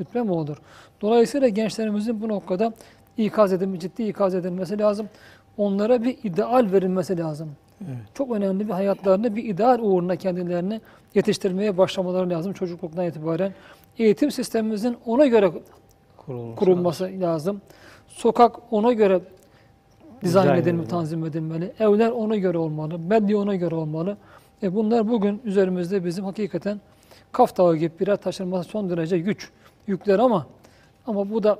[0.00, 0.56] Rütbe mi olur?
[1.00, 2.72] Dolayısıyla gençlerimizin bu noktada
[3.16, 5.08] ikaz edilmesi, ciddi ikaz edilmesi lazım.
[5.56, 7.50] Onlara bir ideal verilmesi lazım.
[7.80, 7.96] Evet.
[8.14, 10.80] Çok önemli bir hayatlarında bir ideal uğruna kendilerini
[11.14, 13.52] yetiştirmeye başlamaları lazım çocukluktan itibaren.
[13.98, 15.52] Eğitim sistemimizin ona göre
[16.26, 17.60] Kurulması kurulması lazım.
[18.08, 19.20] Sokak ona göre
[20.22, 21.72] dizayn Dizayn edilmeli, tanzim edilmeli.
[21.78, 24.16] Evler ona göre olmalı, medya ona göre olmalı.
[24.62, 26.80] E bunlar bugün üzerimizde bizim hakikaten
[27.32, 29.50] kaf tağı gibi birer taşınması son derece güç,
[29.86, 30.46] yükler ama
[31.06, 31.58] ama bu da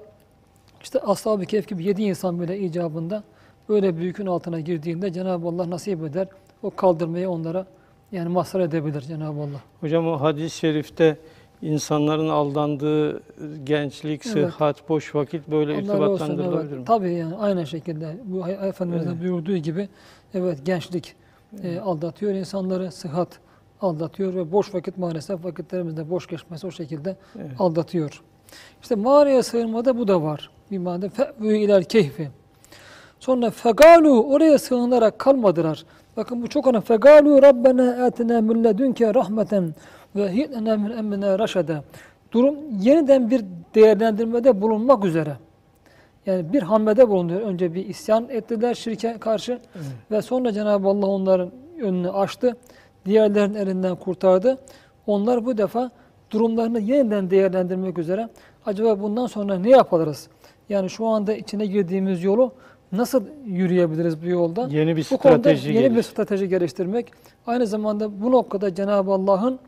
[0.83, 3.23] işte Ashab-ı Kehf gibi yedi insan bile icabında
[3.69, 6.29] böyle bir yükün altına girdiğinde Cenab-ı Allah nasip eder.
[6.63, 7.67] O kaldırmayı onlara
[8.13, 9.61] yani mazhar edebilir Cenab-ı Allah.
[9.81, 11.17] Hocam o hadis-i şerifte
[11.63, 13.23] insanların aldandığı
[13.65, 14.35] gençlik, Evet.
[14.35, 16.79] sıhhat, boş vakit böyle Allah irtibatlandırılabilir evet.
[16.79, 16.85] mi?
[16.85, 19.23] Tabii yani aynı şekilde bu Efendimiz'in Evet.
[19.23, 19.89] buyurduğu gibi
[20.35, 21.15] evet gençlik
[21.63, 23.29] e, aldatıyor insanları, sıhhat
[23.81, 27.51] aldatıyor ve boş vakit maalesef vakitlerimizde boş geçmesi o şekilde Evet.
[27.59, 28.23] aldatıyor.
[28.83, 30.51] İşte mağaraya sığınmada bu da var.
[30.71, 32.29] Bir madde fe'vü iler keyfi.
[33.21, 35.85] Sonra fegalu oraya sığınarak kalmadılar.
[36.17, 36.85] Bakın bu çok önemli.
[36.85, 39.75] Fegalu rabbena atina min ledunke rahmeten
[40.17, 41.85] ve hi'lena min emrina raşada.
[42.33, 43.45] Durum yeniden bir
[43.75, 45.37] değerlendirmede bulunmak üzere.
[46.27, 47.41] Yani bir hamlede bulunuyor.
[47.41, 49.87] Önce bir isyan ettiler şirke karşı Evet.
[50.11, 51.51] ve sonra Cenab-ı Allah onların
[51.83, 52.57] önünü açtı.
[53.07, 54.59] Diğerlerinin elinden kurtardı.
[55.07, 55.91] Onlar bu defa
[56.31, 58.29] durumlarını yeniden değerlendirmek üzere
[58.67, 60.29] acaba bundan sonra ne yapabiliriz?
[60.69, 62.53] Yani şu anda içine girdiğimiz yolu
[62.93, 64.69] nasıl yürüyebiliriz bu yolda?
[64.71, 66.03] Yeni bir Bu konuda strateji yeni bir gelir.
[66.03, 67.13] strateji geliştirmek.
[67.47, 69.59] Aynı zamanda bu noktada Cenab-ı Allah'ın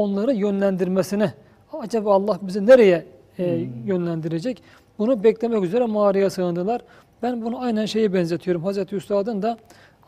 [0.00, 1.32] onları yönlendirmesine
[1.72, 3.04] acaba Allah bizi nereye
[3.38, 3.86] e, Hmm.
[3.86, 4.62] yönlendirecek?
[4.98, 6.80] Bunu beklemek üzere mağaraya sığındılar.
[7.22, 8.64] Ben bunu aynen şeye benzetiyorum.
[8.64, 9.58] Hazreti Üstad'ın da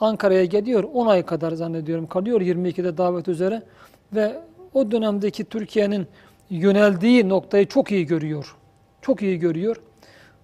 [0.01, 0.85] Ankara'ya geliyor.
[0.95, 3.63] 10 ay kadar zannediyorum kalıyor 22'de davet üzere
[4.13, 4.33] ve
[4.75, 6.07] o dönemdeki Türkiye'nin
[6.51, 8.57] yöneldiği noktayı çok iyi görüyor.
[9.03, 9.77] Çok iyi görüyor.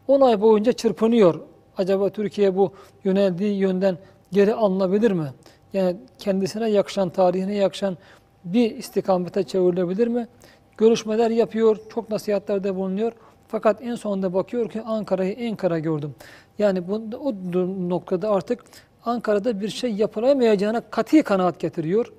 [0.09, 1.41] 10 ay boyunca çırpınıyor.
[1.77, 2.73] Acaba Türkiye bu
[3.05, 3.99] yöneldiği yönden
[4.33, 5.27] geri alınabilir mi?
[5.73, 7.97] Yani kendisine yakışan, tarihine yakışan
[8.45, 10.29] bir istikamete çevrilebilir mi?
[10.77, 13.13] Görüşmeler yapıyor, çok nasihatlerde bulunuyor.
[13.49, 16.15] Fakat en sonunda bakıyor ki Ankara'yı en kara gördüm.
[16.59, 17.35] Yani bu, o
[17.89, 18.65] noktada artık
[19.05, 22.13] Ankara'da bir şey yapılamayacağına kati kanaat getiriyor.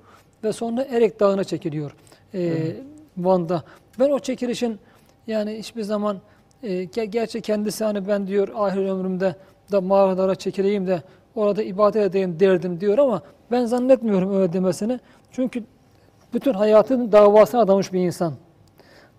[0.44, 1.94] Ve sonra Erek Dağı'na çekiliyor
[2.34, 2.76] ee,
[3.16, 3.62] Van'da.
[3.98, 4.78] Ben o çekilişin
[5.26, 6.18] yani hiçbir zaman
[6.62, 9.34] e, ge- gerçi kendisi hani ben diyor ahir ömrümde
[9.72, 11.02] da mağaralara çekileyim de
[11.34, 15.00] orada ibadet edeyim derdim diyor ama ben zannetmiyorum öyle demesini.
[15.32, 15.64] Çünkü
[16.34, 18.34] bütün hayatını davasına adamış bir insan.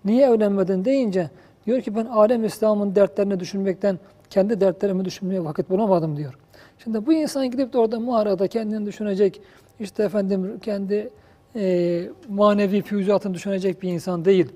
[0.06, 1.30] Niye evlenmedin deyince
[1.65, 6.38] diyor ki ben alem İslam'ın dertlerini düşünmekten kendi dertlerimi düşünmeye vakit bulamadım diyor.
[6.84, 9.41] Şimdi bu insan gidip de orada mağarada kendini düşünecek,
[9.80, 11.10] işte efendim kendi
[11.56, 14.50] e, manevi füyüzatını düşünecek bir insan değil.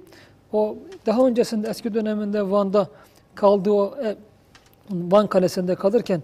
[0.53, 2.87] O daha öncesinde eski döneminde Van'da
[3.35, 4.15] kaldığı o e,
[4.89, 6.21] Van Kalesi'nde kalırken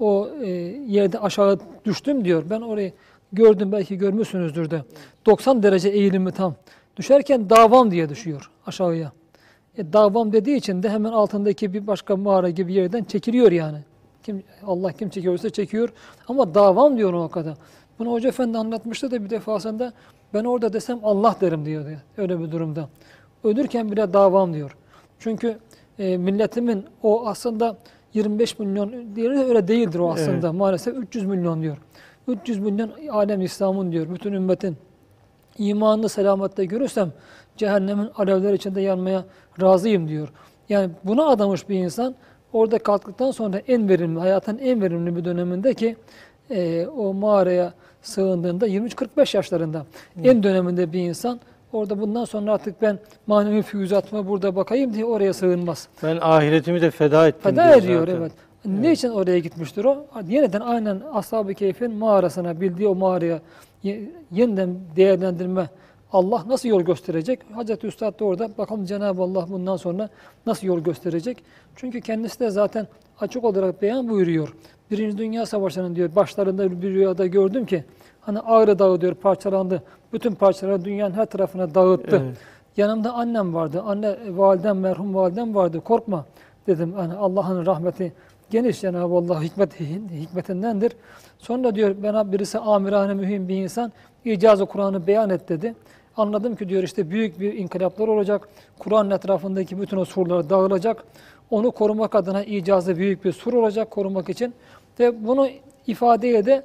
[0.00, 0.48] o e,
[0.88, 2.44] yerde aşağı düştüm diyor.
[2.50, 2.92] Ben orayı
[3.32, 4.82] gördüm belki görmüşsünüzdür de.
[5.26, 6.54] 90 derece eğilimi tam.
[6.96, 9.12] Düşerken davam diye düşüyor aşağıya.
[9.78, 13.78] E, davam dediği için de hemen altındaki bir başka mağara gibi yerden çekiliyor yani.
[14.22, 15.88] Kim Allah kim çekiyorsa çekiyor
[16.28, 17.54] ama davam diyor o kadar.
[17.98, 19.92] Bunu Hoca Efendi anlatmıştı da bir defasında
[20.34, 21.84] ben orada desem Allah derim diyor
[22.16, 22.88] öyle bir durumda.
[23.44, 24.76] Ölürken bile davam diyor.
[25.18, 25.58] Çünkü
[25.98, 27.76] e, milletimin o aslında
[28.14, 30.46] 25 milyon diğeri öyle değildir o aslında.
[30.46, 30.58] Evet.
[30.58, 31.76] Maalesef 300 milyon diyor.
[32.28, 34.06] 300 milyon alem İslam'ın diyor.
[34.14, 34.76] Bütün ümmetin
[35.58, 37.12] imanını selamette görürsem
[37.56, 39.24] cehennemin alevler içinde yanmaya
[39.60, 40.28] razıyım diyor.
[40.68, 42.14] Yani buna adamış bir insan
[42.52, 45.96] orada kalktıktan sonra en verimli, hayatın en verimli bir döneminde ki
[46.50, 49.86] e, o mağaraya sığındığında 23-45 yaşlarında
[50.24, 51.40] en döneminde bir insan
[51.72, 55.88] orada bundan sonra artık ben manevi füyüzatıma burada bakayım diye oraya sığınmaz.
[56.02, 58.20] Ben ahiretimi de feda ettim Feda diyor ediyor zaten.
[58.20, 58.32] evet.
[58.64, 60.06] Ne için oraya gitmiştir o?
[60.28, 63.40] Yeniden aynen Ashab-ı Keyf'in mağarasına, bildiği o mağaraya
[63.82, 65.68] ye- yeniden değerlendirme
[66.12, 67.40] Allah nasıl yol gösterecek?
[67.54, 70.08] Hazreti Üstad da orada bakalım Cenab-ı Allah bundan sonra
[70.46, 71.44] nasıl yol gösterecek?
[71.76, 72.86] Çünkü kendisi de zaten
[73.20, 74.54] açık olarak beyan buyuruyor.
[74.90, 77.84] Birinci Dünya Savaşı'nın diyor başlarında bir rüyada gördüm ki
[78.20, 79.82] hani Ağrı Dağı diyor parçalandı.
[80.12, 82.22] Bütün parçaları dünyanın her tarafına dağıttı.
[82.26, 82.36] Evet.
[82.76, 83.82] Yanımda annem vardı.
[83.86, 85.80] Anne validem merhum validem vardı.
[85.80, 86.24] Korkma
[86.66, 86.92] dedim.
[86.92, 88.12] Hani Allah'ın rahmeti
[88.50, 90.92] geniş Cenab-ı Allah hikmet, hikmetindendir.
[91.38, 93.92] Sonra diyor bana birisi amirane mühim bir insan
[94.24, 95.74] icazı Kur'an'ı beyan et dedi.
[96.16, 98.48] Anladım ki diyor işte büyük bir inkılaplar olacak.
[98.78, 101.04] Kur'an'ın etrafındaki bütün o surlar dağılacak.
[101.50, 104.54] Onu korumak adına icazı büyük bir sur olacak korumak için.
[105.00, 105.48] Ve bunu
[105.86, 106.62] ifadeye de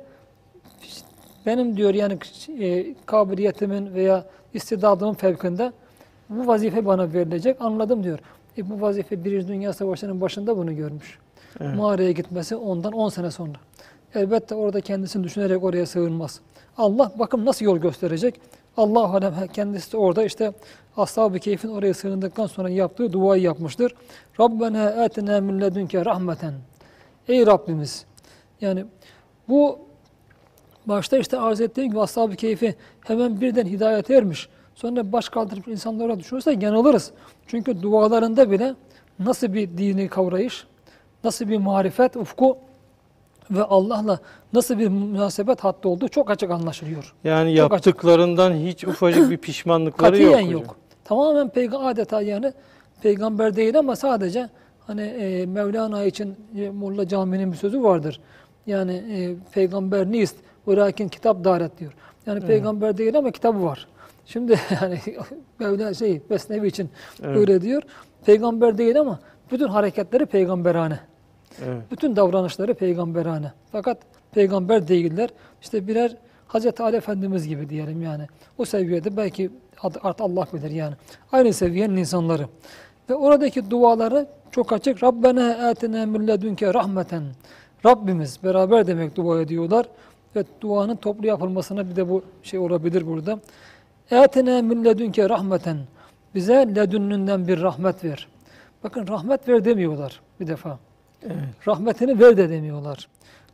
[1.46, 2.18] benim diyor yani
[2.60, 5.72] e, kabiliyetimin veya istidadımın fevkinde
[6.30, 7.58] bu vazife bana verilecek.
[7.60, 8.20] Anladım diyor.
[8.58, 11.20] E, bu vazife Birinci Dünya Savaşı'nın başında bunu görmüş.
[11.60, 11.76] Evet.
[11.76, 13.58] Mağaraya gitmesi ondan 10 sene sonra.
[14.16, 16.40] Elbette orada kendisini düşünerek oraya sığınmaz.
[16.78, 18.42] Allah bakın nasıl yol gösterecek.
[18.78, 20.54] Allah alem kendisi de orada işte
[20.98, 23.96] Ashab-ı Keyf'in oraya sığındıktan sonra yaptığı duayı yapmıştır.
[24.40, 26.54] Rabbena atina min ledunke rahmeten.
[27.28, 28.06] Ey Rabbimiz.
[28.62, 28.86] Yani
[29.48, 29.80] bu
[30.86, 34.50] başta işte arz ettiğim gibi Ashab-ı Keyf'i hemen birden hidayete ermiş.
[34.76, 37.12] Sonra baş kaldırıp insanlara düşünürsek yanılırız.
[37.48, 38.76] Çünkü dualarında bile
[39.20, 40.68] nasıl bir dini kavrayış,
[41.26, 42.58] nasıl bir marifet, ufku
[43.52, 44.20] ve Allah'la
[44.54, 47.14] nasıl bir münasebet hattı olduğu çok açık anlaşılıyor.
[47.24, 47.86] Yani Çok açık.
[47.88, 50.32] yaptıklarından hiç ufacık bir pişmanlıkları yok.
[50.34, 50.76] Katiyen yok.
[51.04, 52.54] Tamamen peygamber adeta yani
[53.02, 54.50] peygamber değil ama sadece
[54.88, 58.20] hani e, Mevlana için e, Molla Camii'nin bir sözü vardır.
[58.68, 60.36] Yani e, peygamber nist
[60.68, 61.94] ve lakin kitap daret diyor.
[62.26, 63.88] Yani peygamber değil ama kitabı var.
[64.26, 65.00] Şimdi yani
[65.60, 66.90] Mevlana şey Besnevi için
[67.24, 67.38] Evet.
[67.38, 67.84] öyle diyor.
[68.26, 69.20] Peygamber değil ama
[69.52, 71.00] bütün hareketleri peygamberane.
[71.66, 71.84] Evet.
[71.92, 73.52] Bütün davranışları peygamberane.
[73.72, 73.98] Fakat
[74.32, 75.30] peygamber değiller.
[75.62, 76.16] İşte birer
[76.48, 78.28] Hazreti Ali Efendimiz gibi diyelim yani.
[78.58, 79.50] O seviyede belki
[79.82, 80.96] artık Allah bilir yani.
[81.32, 82.48] Aynı seviyenin insanları.
[83.10, 85.04] Ve oradaki duaları çok açık.
[85.04, 87.24] Rabbena atina min ledunke rahmeten.
[87.86, 89.86] Rabbimiz beraber demek dua ediyorlar.
[90.36, 93.40] Ve duanın toplu yapılmasına bir de bu şey olabilir burada.
[94.12, 95.78] Atina min ledunke rahmeten.
[96.36, 98.28] Bize ledünnünden bir rahmet ver.
[98.84, 100.80] Bakın rahmet ver demiyorlar bir defa.
[101.26, 101.68] Evet.
[101.68, 103.08] Rahmetini ver de demiyorlar.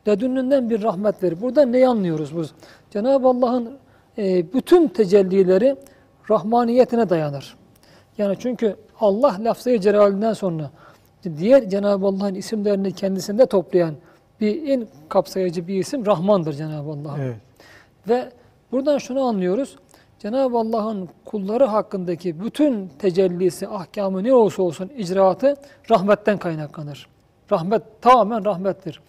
[0.07, 1.41] Ledünnünden bir rahmet ver.
[1.41, 2.51] Burada neyi anlıyoruz biz?
[2.91, 3.77] Cenab-ı Allah'ın
[4.17, 5.75] e, bütün tecellileri
[6.29, 7.55] rahmaniyetine dayanır.
[8.17, 10.71] Yani çünkü Allah lafzayı celalinden sonra
[11.37, 13.95] diğer Cenab-ı Allah'ın isimlerini kendisinde toplayan
[14.41, 17.15] bir en kapsayıcı bir isim Rahmandır Cenab-ı Allah.
[17.19, 17.35] Evet.
[18.09, 18.29] Ve
[18.71, 19.75] buradan şunu anlıyoruz.
[20.19, 25.55] Cenab-ı Allah'ın kulları hakkındaki bütün tecellisi, ahkamı ne olursa olsun icraatı
[25.89, 27.07] rahmetten kaynaklanır.
[27.51, 29.01] Rahmet tamamen rahmettir.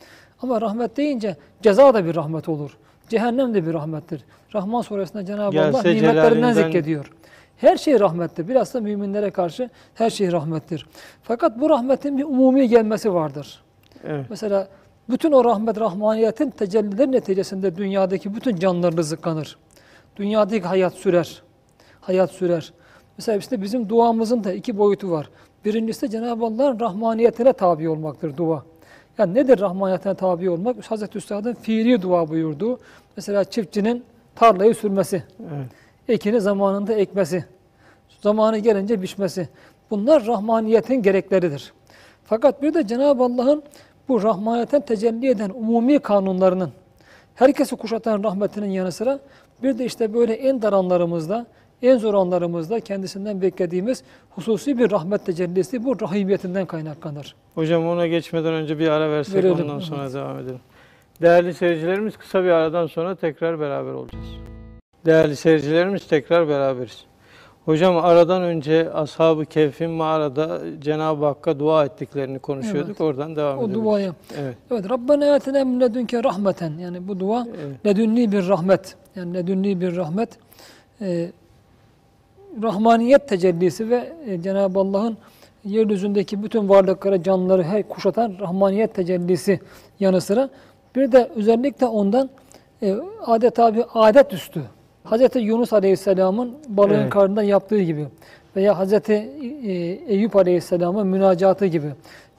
[0.43, 2.77] Ama rahmet deyince ceza da bir rahmet olur.
[3.09, 4.25] Cehennem de bir rahmettir.
[4.55, 7.13] Rahman suresinde Cenab-ı Allah nimetlerinden zikrediyor.
[7.57, 8.49] Her şey rahmettir.
[8.49, 10.87] Bilhassa müminlere karşı her şey rahmettir.
[11.23, 13.63] Fakat bu rahmetin bir umumi gelmesi vardır.
[14.05, 14.27] Evet.
[14.31, 14.69] Mesela
[15.11, 19.57] bütün o rahmet, rahmaniyetin tecellileri neticesinde dünyadaki bütün canlılar rızıklanır.
[20.17, 21.43] Dünyadaki hayat sürer.
[22.01, 22.73] Hayat sürer.
[23.19, 25.31] Mesela işte bizim duamızın da iki boyutu var.
[25.65, 28.63] Birincisi Cenab-ı Allah'ın rahmaniyetine tabi olmaktır dua.
[29.19, 30.91] Yani nedir rahmaniyetine tabi olmak?
[30.91, 32.79] Hazreti Üstad'ın fiili dua buyurduğu.
[33.17, 35.67] Mesela çiftçinin tarlayı sürmesi, Evet.
[36.09, 37.45] ekini zamanında ekmesi,
[38.21, 39.49] zamanı gelince biçmesi.
[39.91, 41.73] Bunlar rahmaniyetin gerekleridir.
[42.25, 43.63] Fakat bir de Cenab-ı Allah'ın
[44.09, 46.71] bu rahmaniyetten tecelli eden umumi kanunlarının,
[47.35, 49.19] herkesi kuşatan rahmetinin yanı sıra
[49.63, 51.47] bir de işte böyle en dar anlarımızda,
[51.83, 57.35] en zor anlarımızda kendisinden beklediğimiz hususi bir rahmet tecellisi bu rahimiyetinden kaynaklanır.
[57.55, 60.15] Hocam ona geçmeden önce bir ara versek Verelim, ondan sonra evet.
[60.15, 60.61] devam edelim.
[61.23, 64.27] Değerli seyircilerimiz kısa bir aradan sonra tekrar beraber olacağız.
[65.07, 67.05] Değerli seyircilerimiz tekrar beraberiz.
[67.65, 72.89] Hocam aradan önce Ashab-ı Kehf'in mağarada Cenab-ı Hakk'a dua ettiklerini konuşuyorduk.
[72.89, 73.01] Evet.
[73.01, 73.85] Oradan devam O edelim.
[73.85, 74.15] duaya.
[74.41, 74.57] Evet.
[74.71, 76.73] Evet, Rabbena atina min ledunke rahmeten.
[76.79, 77.87] Yani bu dua evet.
[77.87, 78.97] ledünni bir rahmet.
[79.17, 80.29] Yani ledünni bir rahmet.
[81.01, 81.31] Ee,
[82.63, 85.17] rahmaniyet tecellisi ve e, Cenab-ı Allah'ın
[85.65, 89.61] yeryüzündeki bütün varlıklara, canlıları her kuşatan rahmaniyet tecellisi
[90.01, 90.49] yanı sıra
[90.97, 92.31] bir de özellikle ondan
[92.83, 94.63] e, adeta bir adet üstü.
[95.05, 95.21] Hz.
[95.35, 97.11] Yunus Aleyhisselam'ın balığın Evet.
[97.11, 98.07] karnından yaptığı gibi
[98.57, 98.93] veya Hz.
[98.93, 99.15] e,
[100.07, 101.87] Eyüp Aleyhisselam'ın münacatı gibi.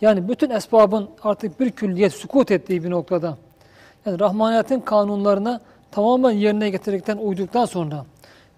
[0.02, 3.38] Yani bütün esbabın artık bir külliyet sukut ettiği bir noktada.
[4.06, 8.06] Yani rahmaniyetin kanunlarına tamamen yerine getirdikten, uyduktan sonra,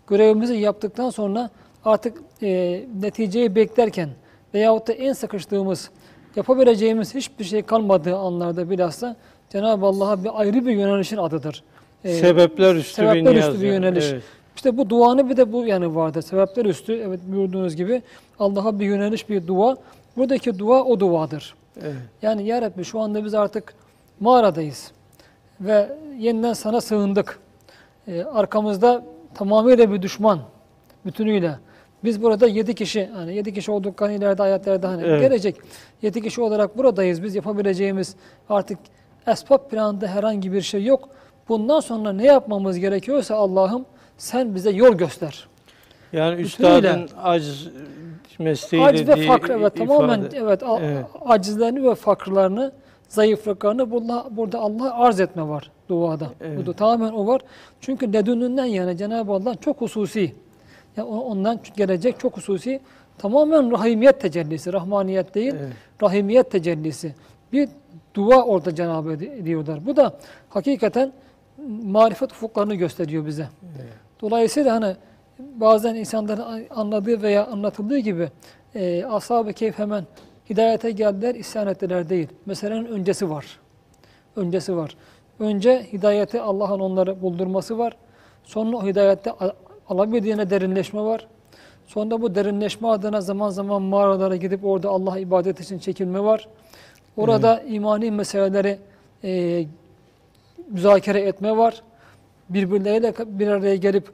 [0.07, 1.49] görevimizi yaptıktan sonra
[1.85, 4.09] artık e, neticeyi beklerken
[4.53, 5.89] veyahut da en sıkıştığımız,
[6.35, 9.15] yapabileceğimiz hiçbir şey kalmadığı anlarda bilhassa
[9.49, 11.63] Cenab-ı Allah'a bir ayrı bir yönelişin adıdır.
[12.03, 13.47] E, Sebepler üstü bir sebepler niyaz.
[13.49, 13.75] üstü bir yani.
[13.75, 14.05] yöneliş.
[14.13, 14.23] Evet.
[14.55, 16.21] İşte bu duanın bir de bu yanı vardır.
[16.21, 18.01] Sebepler üstü, evet buyurduğunuz gibi
[18.39, 19.77] Allah'a bir yöneliş, bir dua.
[20.17, 21.55] Buradaki dua o duadır.
[21.81, 21.95] Evet.
[22.21, 23.73] Yani Ya Rabbi şu anda biz artık
[24.19, 24.91] mağaradayız
[25.61, 25.89] ve
[26.19, 27.39] yeniden sana sığındık.
[28.07, 29.03] Ee, arkamızda
[29.35, 30.39] tamamıyla bir düşman
[31.05, 31.55] bütünüyle.
[32.03, 35.21] Biz burada yedi kişi, hani yedi kişi olduk hani ileride ayetlerde hani Evet.
[35.21, 35.55] gelecek.
[36.01, 37.23] Yedi kişi olarak buradayız.
[37.23, 38.15] Biz yapabileceğimiz
[38.49, 38.77] artık
[39.27, 41.09] esbab planında herhangi bir şey yok.
[41.49, 43.85] Bundan sonra ne yapmamız gerekiyorsa Allah'ım
[44.17, 45.47] sen bize yol göster.
[46.13, 46.77] Yani Bütünüyle.
[46.77, 47.67] üstadın aciz
[48.39, 51.05] mesleğiyle Aciz ve diye fakr evet ifade- tamamen evet, Evet.
[51.25, 52.71] acizlerini ve fakrlarını,
[53.09, 56.29] zayıflıklarını burada, burada Allah'a arz etme var duada.
[56.41, 56.57] Evet.
[56.57, 57.41] Burada tamamen o var.
[57.81, 60.35] Çünkü ledününden yani Cenab-ı Allah çok hususi.
[60.97, 62.79] Ya o- ondan gelecek çok hususi
[63.17, 65.73] tamamen rahimiyet tecellisi, rahmaniyet değil, Evet.
[66.03, 67.15] rahimiyet tecellisi.
[67.53, 67.69] Bir
[68.15, 69.85] dua orada Cenab-ı ediyorlar.
[69.85, 70.17] Bu da
[70.49, 71.11] hakikaten
[71.83, 73.47] marifet ufuklarını gösteriyor bize.
[74.21, 74.95] Dolayısıyla hani
[75.39, 78.29] bazen insanların anladığı veya anlatıldığı gibi
[78.75, 80.03] e, ashab-ı keyif hemen
[80.49, 82.27] hidayete geldiler, isyan ettiler değil.
[82.45, 83.59] Meselenin öncesi var.
[84.35, 84.95] Öncesi var.
[85.39, 87.97] Önce hidayeti Allah'ın onları buldurması var.
[88.43, 89.51] Sonra o hidayette al-
[89.89, 91.27] alabildiğine derinleşme var.
[91.87, 96.47] Sonra bu derinleşme adına zaman zaman mağaralara gidip orada Allah ibadet için çekilme var.
[97.17, 98.77] Orada imani meseleleri
[99.23, 99.65] e,
[100.69, 101.83] müzakere etme var.
[102.49, 104.09] Birbirleriyle bir araya gelip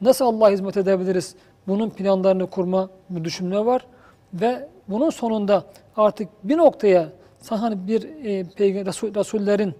[0.00, 1.34] nasıl Allah'a hizmet edebiliriz?
[1.68, 3.86] Bunun planlarını kurma, bu düşünme var.
[4.34, 5.64] Ve bunun sonunda
[5.96, 7.08] artık bir noktaya
[7.48, 9.74] hani bir e, peyg- Resul, Resullerin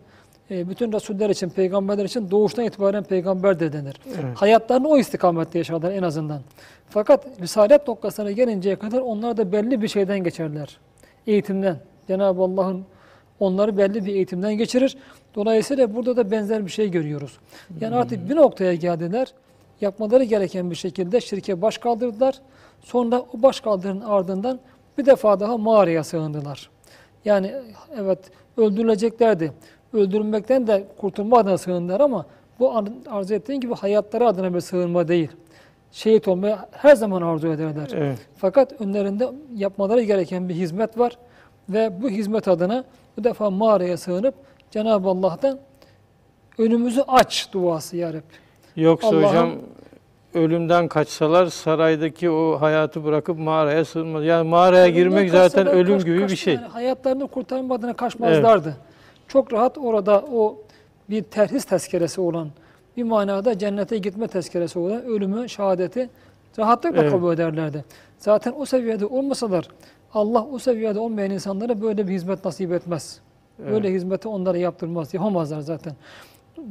[0.50, 4.00] e, bütün Resuller için, peygamberler için doğuştan itibaren peygamberdir denir.
[4.06, 4.36] Evet.
[4.36, 6.40] Hayatlarını o istikamette yaşarlar en azından.
[6.88, 10.78] Fakat risalet noktasına gelinceye kadar onlar da belli bir şeyden geçerler.
[11.26, 11.76] Eğitimden.
[12.08, 12.84] Cenab-ı Allah'ın
[13.40, 14.96] onları belli bir eğitimden geçirir.
[15.34, 17.38] Dolayısıyla burada da benzer bir şey görüyoruz.
[17.80, 19.28] Yani artık bir noktaya geldiler.
[19.80, 22.34] Yapmaları gereken bir şekilde şirke baş kaldırdılar.
[22.84, 24.58] Sonra o baş kaldırın ardından
[24.98, 26.70] bir defa daha mağaraya sığındılar.
[27.24, 27.52] Yani
[27.96, 28.18] evet
[28.57, 29.52] öldürüleceklerdi.
[29.92, 32.26] Öldürülmekten de kurtulma adına sığındılar ama
[32.59, 35.28] bu ar- arz ettiğin gibi hayatları adına bir sığınma değil.
[35.92, 37.88] Şehit olmayı her zaman arzu ederler.
[37.94, 38.18] Evet.
[38.37, 41.18] Fakat önlerinde yapmaları gereken bir hizmet var
[41.68, 42.85] ve bu hizmet adına
[43.16, 44.35] bu defa mağaraya sığınıp
[44.70, 45.59] Cenab-ı Allah'tan
[46.59, 48.22] önümüzü aç duası ya Rabbi.
[48.76, 49.50] Yoksa hocam
[50.34, 54.24] ölümden kaçsalar saraydaki o hayatı bırakıp mağaraya sığınmaz.
[54.24, 56.54] Yani mağaraya girmek Ölümden zaten kaçsalar ölüm kaç- gibi bir şey.
[56.54, 58.76] yani hayatlarını kurtarma adına kaçmazlardı.
[59.28, 60.56] Çok rahat orada o
[61.10, 62.48] bir terhis tezkeresi olan
[62.96, 66.10] bir manada cennete gitme tezkeresi olan ölümü, şehadeti
[66.58, 67.10] rahatlıkla Evet.
[67.12, 67.84] kabul ederlerdi.
[68.18, 69.68] Zaten o seviyede olmasalar
[70.14, 73.20] Allah o seviyede olmayan insanlara böyle bir hizmet nasip etmez.
[73.70, 75.92] Böyle hizmeti onlara yaptırmaz, yapamazlar zaten.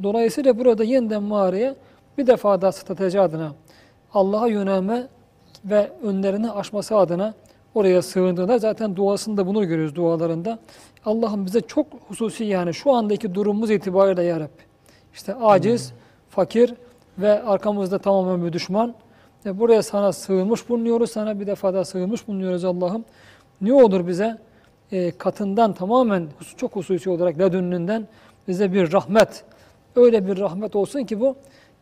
[0.02, 1.74] Dolayısıyla burada yeniden mağaraya
[2.18, 3.52] bir defa daha strateji adına
[4.14, 5.06] Allah'a yönelme
[5.64, 7.34] ve önlerini aşması adına
[7.74, 10.58] oraya sığındığında zaten duasında bunu görüyoruz dualarında.
[11.04, 14.62] Allah'ım bize çok hususi yani şu andaki durumumuz itibariyle ya Rabbi.
[15.14, 15.92] İşte aciz,
[16.30, 16.74] fakir
[17.18, 18.94] ve arkamızda tamamen bir düşman.
[19.46, 21.10] Ve buraya sana sığınmış bulunuyoruz.
[21.10, 23.04] Sana bir defa daha sığınmış bulunuyoruz Allah'ım.
[23.60, 24.38] Ne olur bize
[24.92, 28.08] e, katından tamamen çok hususi olarak ledünnünden
[28.48, 29.44] bize bir rahmet.
[29.96, 31.36] Öyle bir rahmet olsun ki bu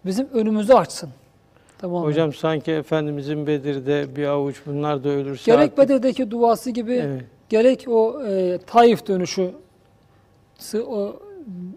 [0.06, 1.10] bizim önümüzü açsın.
[1.78, 2.04] Tamam.
[2.04, 7.22] Hocam sanki Efendimizin Bedir'de bir avuç bunlar da ölürse Gerek artık- Bedir'deki duası gibi Evet.
[7.48, 9.50] gerek o e, Taif dönüşü
[10.86, 11.16] o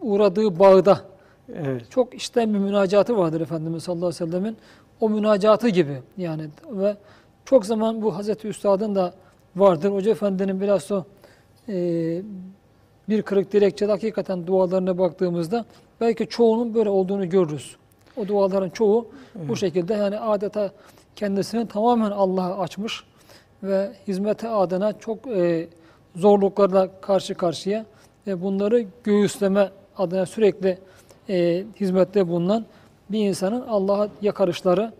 [0.01, 1.01] uğradığı bağda
[1.55, 1.81] Evet.
[1.91, 4.57] çok içten bir münacatı vardır Efendimiz sallallahu aleyhi ve sellemin.
[5.01, 6.95] O münacatı gibi yani ve
[7.45, 9.13] çok zaman bu Hazreti Üstad'ın da
[9.55, 9.91] vardır.
[9.91, 11.03] Hoca Efendi'nin biraz o
[11.69, 11.75] e,
[13.09, 15.65] bir kırık dilekçede hakikaten dualarına baktığımızda
[16.01, 17.75] belki çoğunun böyle olduğunu görürüz.
[18.17, 19.93] O duaların çoğu bu şekilde.
[19.93, 20.71] Yani adeta
[21.15, 23.04] kendisini tamamen Allah'a açmış
[23.63, 25.67] ve hizmete adına çok e,
[26.15, 27.86] zorluklarla karşı karşıya
[28.28, 30.78] ve bunları göğüsleme adına sürekli
[31.30, 32.65] e, hizmette bulunan
[33.10, 34.91] bir insanın Allah'a yakarışları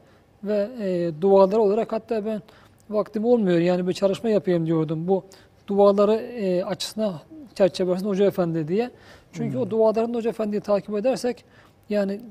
[0.44, 2.42] ve e, duaları olarak hatta ben
[2.90, 3.60] vaktim olmuyor.
[3.60, 5.24] Yani bir çalışma yapayım diyordum bu
[5.68, 7.22] duaları e, açısına
[7.56, 8.92] çerçevesinde Hoca Efendi diye.
[9.34, 11.46] Çünkü o dualarında Hoca Efendi'yi takip edersek
[11.90, 12.22] yani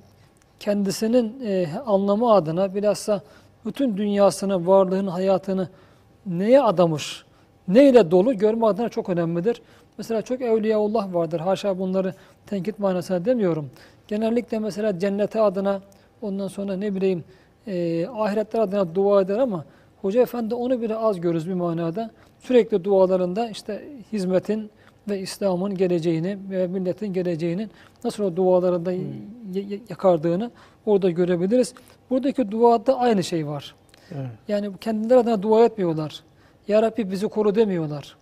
[0.62, 3.20] kendisinin e, anlamı adına bilhassa
[3.66, 5.68] bütün dünyasını, varlığını, hayatını
[6.26, 7.24] neye adamış,
[7.68, 9.62] neyle dolu görme adına çok önemlidir.
[9.98, 11.40] Mesela çok evliyaullah vardır.
[11.40, 12.14] Haşa bunları
[12.46, 13.70] tenkit manasına demiyorum.
[14.08, 15.80] Genellikle mesela cennete adına,
[16.22, 17.24] ondan sonra ne bileyim
[17.66, 19.64] e, ahiretler adına dua eder ama
[20.02, 22.10] Hoca Efendi onu bile az görürüz bir manada.
[22.40, 24.70] Sürekli dualarında işte hizmetin
[25.08, 27.70] ve İslam'ın geleceğini ve milletin geleceğinin
[28.04, 30.50] nasıl o dualarında y- yakardığını
[30.86, 31.74] orada görebiliriz.
[32.10, 33.74] Buradaki duada aynı şey var.
[34.14, 34.26] Evet.
[34.48, 36.20] Yani kendileri adına dua etmiyorlar.
[36.68, 38.16] Ya Rabbi bizi koru demiyorlar.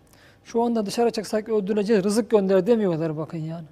[0.44, 3.64] Şu anda dışarı çıksak öldürüleceğiz, rızık gönder demiyorlar bakın yani.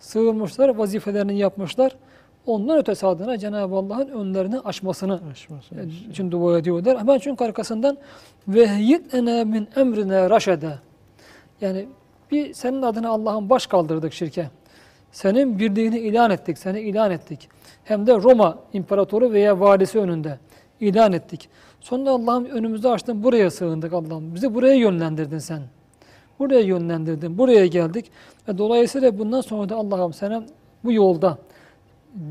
[0.00, 1.96] sığınmışlar, vazifelerini yapmışlar.
[2.46, 5.78] Ondan ötesi adına Cenab-ı Allah'ın önlerini açmasını Aşmasın.
[5.78, 6.98] e, için dua ediyorlar.
[6.98, 7.96] Hemen çünkü arkasından
[8.48, 8.62] ve
[9.12, 10.78] ene min emrine raşede.
[11.60, 11.86] Yani
[12.30, 14.50] bir senin adına Allah'ın baş kaldırdık şirke.
[15.12, 17.48] Senin birliğini ilan ettik, seni ilan ettik.
[17.84, 20.38] Hem de Roma imparatoru veya valisi önünde
[20.80, 21.48] ilan ettik.
[21.80, 24.34] Sonra Allah'ım önümüzde açtın, buraya sığındık Allah'ım.
[24.34, 25.62] Bizi buraya yönlendirdin sen.
[26.38, 28.10] Buraya yönlendirdin, buraya geldik.
[28.48, 30.44] Ve dolayısıyla bundan sonra da Allah'ım sana
[30.84, 31.38] bu yolda,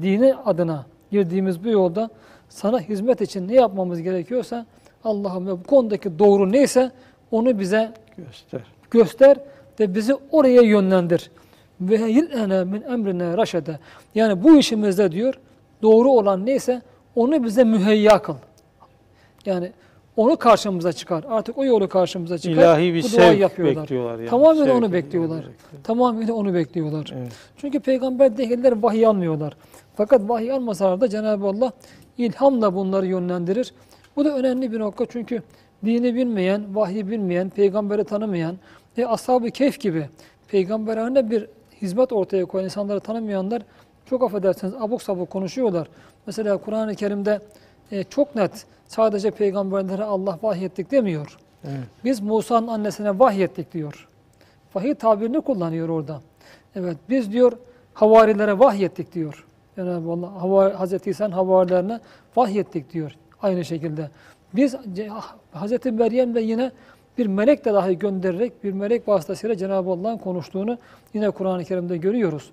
[0.01, 2.09] dini adına girdiğimiz bu yolda
[2.49, 4.65] sana hizmet için ne yapmamız gerekiyorsa
[5.03, 6.91] Allah'ım ve bu konudaki doğru neyse
[7.31, 8.61] onu bize Göster.
[8.91, 9.37] göster
[9.79, 11.31] ve bizi oraya yönlendir.
[11.81, 13.79] Ve yil'ene min emrine raşede.
[14.15, 15.33] Yani bu işimizde diyor
[15.81, 16.81] doğru olan neyse
[17.15, 18.35] onu bize müheyya kıl.
[19.45, 19.71] Yani
[20.17, 21.25] onu karşımıza çıkar.
[21.29, 22.53] Artık o yolu karşımıza çıkar.
[22.53, 23.83] İlahi bir bu sevk yapıyorlar.
[23.83, 24.19] bekliyorlar.
[24.19, 24.29] Yani.
[24.29, 25.45] Tamamen Sevk onu bekliyorlar.
[25.83, 27.13] Tamamen onu bekliyorlar.
[27.17, 27.31] Evet.
[27.57, 29.57] Çünkü peygamber değiller vahiy almıyorlar.
[29.95, 31.71] Fakat vahiy almasalar da Cenab-ı Allah
[32.17, 33.73] ilhamla bunları yönlendirir.
[34.15, 35.41] Bu da önemli bir nokta çünkü
[35.85, 38.57] dini bilmeyen, vahyi bilmeyen, peygamberi tanımayan
[38.97, 40.09] ve ashab-ı keyf gibi
[40.47, 41.47] peygamberane bir
[41.81, 43.61] hizmet ortaya koyan insanları tanımayanlar
[44.05, 45.87] çok affedersiniz abuk sabuk konuşuyorlar.
[46.27, 47.39] Mesela Kur'an-ı Kerim'de
[47.91, 51.37] e, çok net sadece peygamberlere Allah vahyettik demiyor.
[51.63, 51.83] Evet.
[52.03, 54.07] Biz Musa'nın annesine vahyettik diyor.
[54.75, 56.21] Vahiy tabirini kullanıyor orada.
[56.75, 57.51] Evet biz diyor
[57.93, 59.45] havarilere vahyettik diyor.
[59.75, 61.99] Cenab-ı Allah hava, Hazreti İsa'nın havarilerine
[62.35, 63.11] vahyettik diyor.
[63.41, 64.09] Aynı şekilde.
[64.53, 64.75] Biz
[65.51, 66.71] Hazreti Meryem de yine
[67.17, 70.77] bir melek de dahi göndererek bir melek vasıtasıyla Cenab-ı Allah'ın konuştuğunu
[71.13, 72.51] yine Kur'an-ı Kerim'de görüyoruz.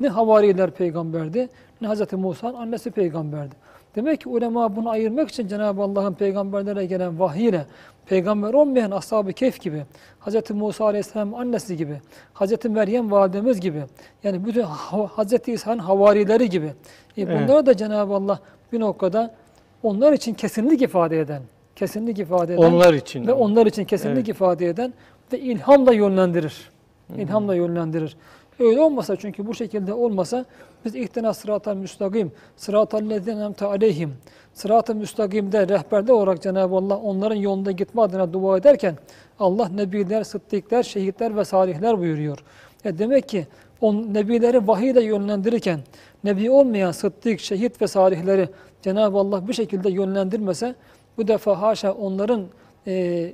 [0.00, 1.48] Ne havariler peygamberdi
[1.80, 3.54] ne Hazreti Musa'nın annesi peygamberdi.
[3.96, 7.66] Demek ki ulema bunu ayırmak için Cenab-ı Allah'ın peygamberlere gelen vahiyle
[8.06, 9.84] peygamber olmayan ashab-ı keyf gibi,
[10.20, 10.50] Hz.
[10.50, 12.00] Musa Aleyhisselam annesi gibi,
[12.34, 12.64] Hz.
[12.64, 13.82] Meryem validemiz gibi,
[14.24, 15.48] yani bütün Hz.
[15.48, 16.72] İsa'nın havarileri gibi.
[17.18, 18.38] E bunlara da Cenab-ı Allah
[18.72, 19.34] bir noktada
[19.82, 21.42] onlar için kesinlik ifade eden,
[21.76, 23.26] kesinlik ifade eden Onlar için.
[23.26, 24.28] ve onlar için kesinlik Evet.
[24.28, 24.94] ifade eden
[25.32, 26.70] ve ilhamla yönlendirir.
[27.16, 28.16] İlhamla yönlendirir.
[28.58, 30.44] Öyle olmasa çünkü bu şekilde olmasa
[30.84, 34.12] biz ihtina sıratal müstakim, sıratal lezine emte aleyhim,
[34.52, 38.94] sırat-ı müstakimde rehberde olarak Cenab-ı Allah onların yolunda gitme adına dua ederken
[39.38, 42.38] Allah nebiler, sıddıklar, şehitler ve salihler buyuruyor.
[42.84, 43.46] E demek ki
[43.80, 45.80] on nebileri vahiyle yönlendirirken
[46.24, 48.48] nebi olmayan sıddık, şehit ve salihleri
[48.82, 50.74] Cenab-ı Allah bu şekilde yönlendirmese
[51.18, 52.46] bu defa haşa onların
[52.86, 53.32] e,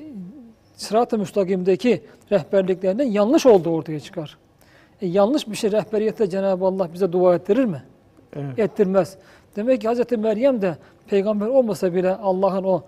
[0.76, 2.02] sırat-ı müstakimdeki
[2.32, 4.38] rehberliklerinin yanlış olduğu ortaya çıkar.
[5.00, 7.82] E, yanlış bir şey rehberiyette Cenab-ı Allah bize dua ettirir mi?
[8.36, 8.58] Evet.
[8.58, 9.16] Ettirmez.
[9.56, 10.18] Demek ki Hz.
[10.18, 10.76] Meryem de
[11.06, 12.82] peygamber olmasa bile Allah'ın o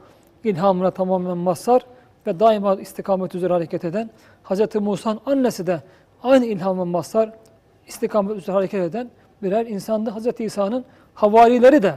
[0.44, 1.86] ilhamına tamamen mazhar
[2.26, 4.10] ve daima istikamet üzere hareket eden,
[4.44, 4.74] Hz.
[4.74, 5.80] Musa'nın annesi de
[6.22, 7.32] aynı ilhamın mazhar,
[7.86, 9.10] istikamet üzere hareket eden
[9.42, 10.10] birer insandı.
[10.10, 10.40] Hz.
[10.40, 10.84] İsa'nın
[11.14, 11.94] havarileri de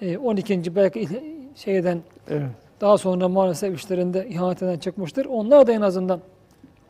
[0.00, 0.76] e, 12.
[0.76, 2.48] belki il- şeyden Evet.
[2.80, 5.24] daha sonra maalesef işlerinde ihaneten çıkmıştır.
[5.26, 6.20] Onlar da en azından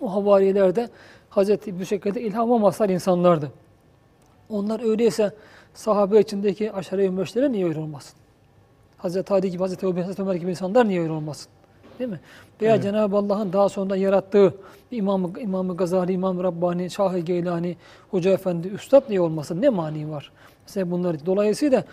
[0.01, 0.89] o havariler de
[1.31, 3.51] Hazreti bu şekilde ilhama mazhar insanlardı.
[4.51, 5.33] Onlar öyleyse
[5.75, 8.15] sahabe içindeki aşere-i mübeşşere niye öyle olmasın?
[8.97, 11.49] Hazreti Ali gibi, Hazreti Ebu Hazreti Ömer gibi insanlar niye öyle olmasın?
[11.99, 12.21] Değil mi?
[12.61, 12.83] Veya Evet.
[12.83, 14.55] Cenab-ı Allah'ın daha sonra yarattığı
[14.91, 17.77] İmam-ı İmam Gazali, İmam Rabbani, Şah-ı Geylani,
[18.11, 19.63] Hoca Efendi, Üstad niye olmasın?
[19.63, 20.33] Ne mani var?
[20.67, 21.27] Mesela bunlar.
[21.27, 21.85] Dolayısıyla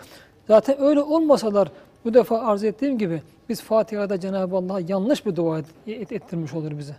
[0.48, 1.72] zaten öyle olmasalar
[2.06, 6.54] bu defa arz ettiğim gibi biz Fatiha'da Cenab-ı Allah'a yanlış bir dua et- et- ettirmiş
[6.54, 6.96] olur bize.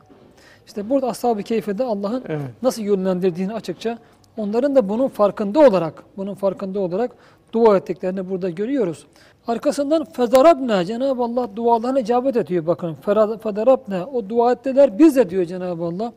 [0.67, 2.41] İşte burada Ashab-ı Keyfe'de Allah'ın Evet.
[2.63, 3.99] nasıl yönlendirdiğini açıkça
[4.37, 7.11] onların da bunun farkında olarak bunun farkında olarak
[7.53, 9.07] dua ettiklerini burada görüyoruz.
[9.47, 12.95] Arkasından fezarabna Cenab-ı Allah dualarına icabet ediyor bakın.
[13.43, 16.13] Fezarabna o dua ettiler biz de diyor Cenab-ı Allah.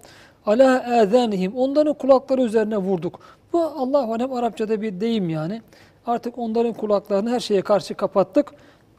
[0.45, 3.19] Ala azanihim onların kulakları üzerine vurduk.
[3.53, 5.61] Bu Allah alem Arapçada bir deyim yani.
[6.07, 8.51] Artık onların kulaklarını her şeye karşı kapattık.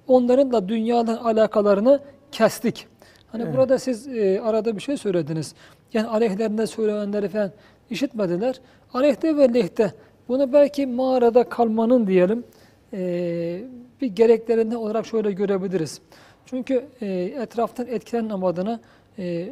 [0.08, 2.00] Onların da dünyadan alakalarını
[2.32, 2.86] kestik.
[3.32, 3.56] Hani Evet.
[3.56, 5.54] burada siz e, arada bir şey söylediniz.
[5.92, 7.50] Yani aleyhlerinde söylenenleri falan
[7.90, 8.60] işitmediler.
[8.94, 9.92] Aleyhte ve lehte.
[10.28, 12.44] Bunu belki mağarada kalmanın diyelim
[12.92, 13.60] e,
[14.00, 16.00] bir gereklerinden olarak şöyle görebiliriz.
[16.46, 17.06] Çünkü e,
[17.42, 18.80] etraftan etkilenmem adına
[19.18, 19.48] e,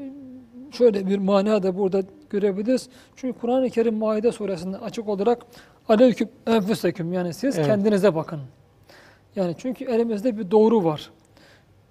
[0.73, 2.89] şöyle bir mana da burada görebiliriz.
[3.17, 5.47] Çünkü Kur'an-ı Kerim Maide suresinde açık olarak
[5.89, 7.67] aleyküm enfüseküm yani siz Evet.
[7.67, 8.41] kendinize bakın.
[9.36, 11.10] Yani çünkü elimizde bir doğru var.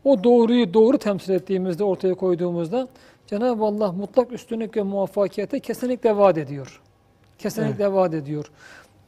[0.05, 2.89] O doğruyu doğru temsil ettiğimizde, ortaya koyduğumuzda
[3.27, 6.81] Cenab-ı Allah mutlak üstünlük ve muvaffakiyete kesinlikle vaat ediyor.
[7.39, 8.51] Kesinlikle vaat ediyor.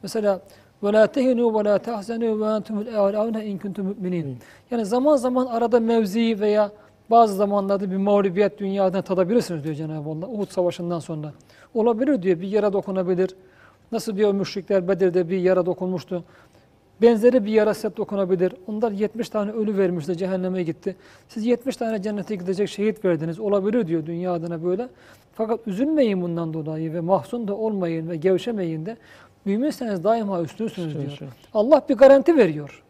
[0.03, 0.41] Mesela
[0.83, 4.33] وَلَا تَهِنُوا وَلَا تَحْزَنُوا وَاَنْتُمُ الْاَعْلَوْنَ اِنْ كُنْتُمْ مُؤْمِنِينَ
[4.71, 6.71] Yani zaman zaman arada mevzi veya
[7.09, 10.27] bazı zamanlarda bir mağlubiyet dünyadan tadabilirsiniz diyor Cenab-ı Allah.
[10.27, 11.33] Uhud Savaşı'ndan sonra.
[11.73, 12.41] Olabilir diyor.
[12.41, 13.35] Bir yere dokunabilir.
[13.91, 16.23] Nasıl diyor müşrikler Bedir'de bir yara dokunmuştu.
[17.02, 18.52] Benzeri bir yara size dokunabilir.
[18.66, 20.96] Onlar 70 tane ölü vermişti, cehenneme gitti.
[21.28, 23.40] Siz 70 tane cennete gidecek şehit verdiniz.
[23.40, 24.88] Olabilir diyor dünya adına böyle.
[25.34, 28.96] Fakat üzülmeyin bundan dolayı ve mahzun da olmayın ve gevşemeyin de.
[29.44, 31.18] Müminseniz daima üstünsünüz diyor.
[31.54, 32.82] Allah bir garanti veriyor.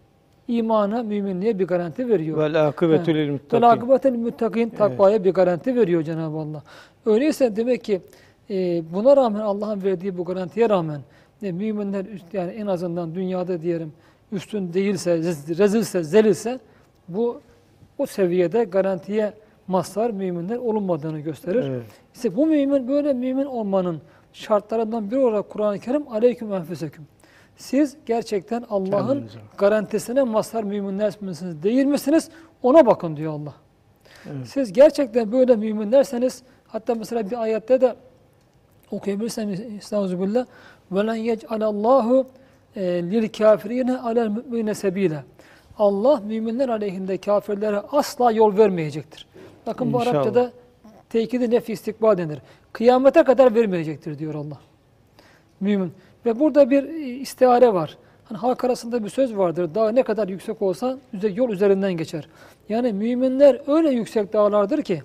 [0.49, 2.39] İmana, müminliğe bir garanti veriyor.
[2.39, 3.63] Vel akıbetü lil Vel muttakin.
[3.63, 6.63] akıbetel müttakin takvaya bir garanti veriyor Cenab-ı Allah.
[7.07, 8.01] Öyleyse demek ki
[8.51, 11.01] e, buna rağmen Allah'ın verdiği bu garantiye rağmen
[11.43, 13.93] e, müminler üst, yani en azından dünyada diyelim
[14.33, 16.59] üstün değilse, rez- rezilse, zelilse
[17.09, 17.41] bu
[17.99, 19.33] o seviyede garantiye
[19.67, 21.65] mazhar müminler olunmadığını gösterir.
[21.65, 21.87] Evet.
[22.15, 24.01] İşte bu mümin böyle mümin olmanın
[24.33, 27.07] şartlarından biri olarak Kur'an-ı Kerim aleyküm enfüseküm.
[27.57, 29.29] Siz gerçekten Allah'ın
[29.59, 32.31] garantisine mazhar müminler misiniz değil misiniz?
[32.63, 33.55] Ona bakın diyor Allah.
[34.27, 34.47] Evet.
[34.47, 37.97] Siz gerçekten böyle müminlerseniz hatta mesela bir ayette de
[38.91, 40.47] okuyabilirseniz Estağfirullah
[41.15, 42.27] yec'alallahu
[42.77, 45.25] e, lil kafirine alel mü'mine sebile.
[45.79, 49.27] Allah müminler aleyhinde kafirlere asla yol vermeyecektir.
[49.67, 50.15] Bakın bu İnşallah.
[50.15, 50.53] Arapçada
[51.11, 52.39] tekidi nefi istikbal denir.
[52.73, 54.59] Kıyamete kadar vermeyecektir diyor Allah.
[55.61, 55.93] Mümin.
[56.27, 57.97] Ve burada bir e, istihare var.
[58.25, 59.75] Hani halk arasında bir söz vardır.
[59.75, 60.99] Dağ ne kadar yüksek olsa
[61.35, 62.29] yol üzerinden geçer.
[62.69, 65.03] Yani müminler öyle yüksek dağlardır ki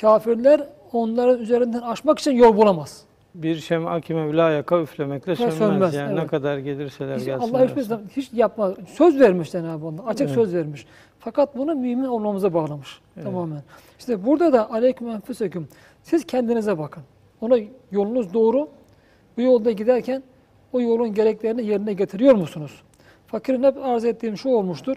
[0.00, 3.07] kafirler onların üzerinden aşmak için yol bulamaz.
[3.42, 5.54] Bir şem'a ki Mevla yaka üflemekle sönmez.
[5.58, 6.30] sönmez, Yani ne evet.
[6.30, 7.58] kadar gelirseler Hiç, gelsinler.
[7.60, 8.74] Allah hiçbir zaman hiç yapmaz.
[8.88, 10.06] Söz vermiş Cenab-ı Allah.
[10.06, 10.34] Açık Evet.
[10.34, 10.86] söz vermiş.
[11.18, 13.00] Fakat bunu mümin olmamıza bağlamış.
[13.16, 13.24] Evet.
[13.24, 13.62] Tamamen.
[13.98, 15.68] İşte burada da aleyküm enfüseküm.
[16.02, 17.02] Siz kendinize bakın.
[17.40, 17.56] Ona
[17.90, 18.68] yolunuz doğru.
[19.36, 20.22] Bu yolda giderken
[20.72, 22.82] o yolun gereklerini yerine getiriyor musunuz?
[23.26, 24.96] Fakirin hep arz ettiğim şu olmuştur.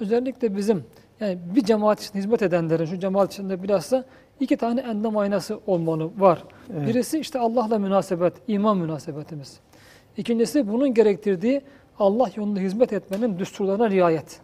[0.00, 0.84] Özellikle bizim
[1.20, 4.04] yani bir cemaat için hizmet edenlerin şu cemaat içinde bilhassa
[4.40, 6.44] iki tane endam aynası olmalı var.
[6.72, 6.88] Evet.
[6.88, 9.60] Birisi işte Allah'la münasebet, iman münasebetimiz.
[10.16, 11.62] İkincisi bunun gerektirdiği
[11.98, 14.40] Allah yolunda hizmet etmenin düsturlarına riayet.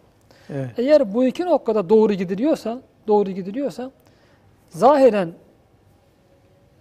[0.51, 0.70] Evet.
[0.76, 3.90] Eğer bu iki noktada doğru gidiliyorsa, doğru gidiliyorsa
[4.68, 5.32] zahiren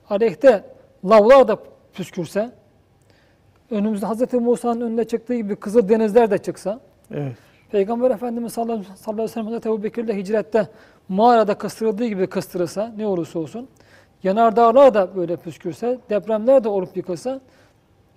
[0.09, 0.63] aleyhte
[1.05, 1.57] lavlar da
[1.93, 2.51] püskürse,
[3.71, 4.33] önümüzde Hz.
[4.33, 6.79] Musa'nın önüne çıktığı gibi Kızıl Denizler de çıksa,
[7.11, 7.35] Evet.
[7.71, 8.73] Peygamber Efendimiz sallallahu
[9.07, 10.67] aleyhi ve sellem Hazreti Ebu Bekir'le hicrette
[11.09, 13.67] mağarada kıstırıldığı gibi kıstırılsa ne olursa olsun,
[14.23, 17.41] yanardağlar da böyle püskürse, depremler de olup yıkılsa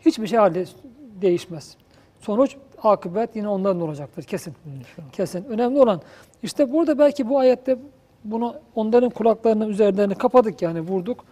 [0.06, 0.64] hiçbir şey halde
[1.20, 1.76] değişmez.
[2.20, 4.54] Sonuç, akıbet yine onların olacaktır kesin.
[5.12, 5.44] Kesin.
[5.44, 6.00] Önemli olan
[6.42, 7.78] işte burada belki bu ayette
[8.24, 11.24] bunu onların kulaklarını üzerlerini kapadık yani vurduk.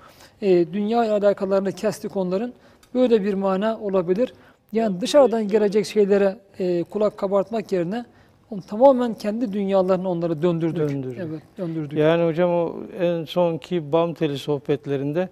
[0.42, 2.52] Ee, dünya alakalarını kestik onların.
[2.94, 4.34] Böyle bir mana olabilir.
[4.72, 8.04] Yani dışarıdan gelecek şeylere e, kulak kabartmak yerine
[8.50, 10.88] on, tamamen kendi dünyalarını onları döndürdük.
[10.88, 11.18] Döndürdük.
[11.20, 11.98] Evet, döndürdük.
[11.98, 15.28] Yani hocam o en sonki BAM teli sohbetlerinde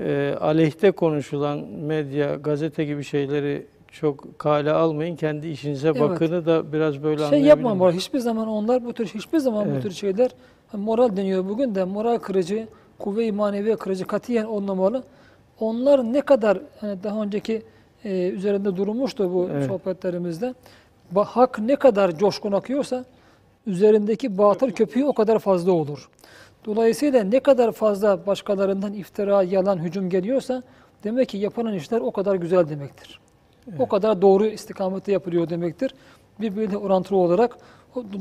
[0.00, 5.16] e, aleyhte konuşulan medya, gazete gibi şeyleri çok kale almayın.
[5.16, 6.00] Kendi işinize Evet.
[6.00, 7.80] bakını da biraz böyle şey miyim?
[7.80, 7.94] var.
[7.94, 9.82] Hiçbir zaman onlar bu tür hiçbir zaman bu Evet.
[9.82, 10.30] tür şeyler
[10.72, 15.02] moral deniyor bugün de moral kırıcı, kuvve-i maneviye kırıcı katiyen olmamalı.
[15.60, 17.62] Onlar ne kadar hani daha önceki
[18.04, 19.66] e, üzerinde durulmuştu bu Evet.
[19.66, 20.54] sohbetlerimizde.
[21.14, 23.04] Hak ne kadar coşkun akıyorsa
[23.66, 26.08] üzerindeki batıl köpüğü o kadar fazla olur.
[26.64, 30.62] Dolayısıyla ne kadar fazla başkalarından iftira, yalan, hücum geliyorsa
[31.04, 33.20] demek ki yapılan işler o kadar güzel demektir.
[33.78, 35.94] O kadar doğru istikamette yapılıyor demektir.
[36.40, 37.58] Birbiriyle orantılı olarak.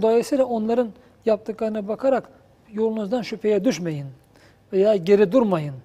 [0.01, 0.89] Dolayısıyla onların
[1.25, 2.29] yaptıklarına bakarak
[2.73, 4.05] yolunuzdan şüpheye düşmeyin.
[4.73, 5.75] Veya geri durmayın.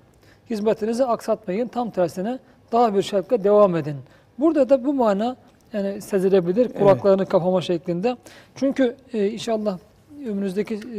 [0.51, 1.69] Hizmetinizi aksatmayın.
[1.69, 2.39] Tam tersine
[2.73, 3.97] daha bir şevkle devam edin.
[4.39, 5.37] Burada da bu mana
[5.75, 8.17] yani sezilebilir kulaklarını kapama şeklinde.
[8.55, 9.79] Çünkü e, inşallah
[10.27, 10.99] önümüzdeki e,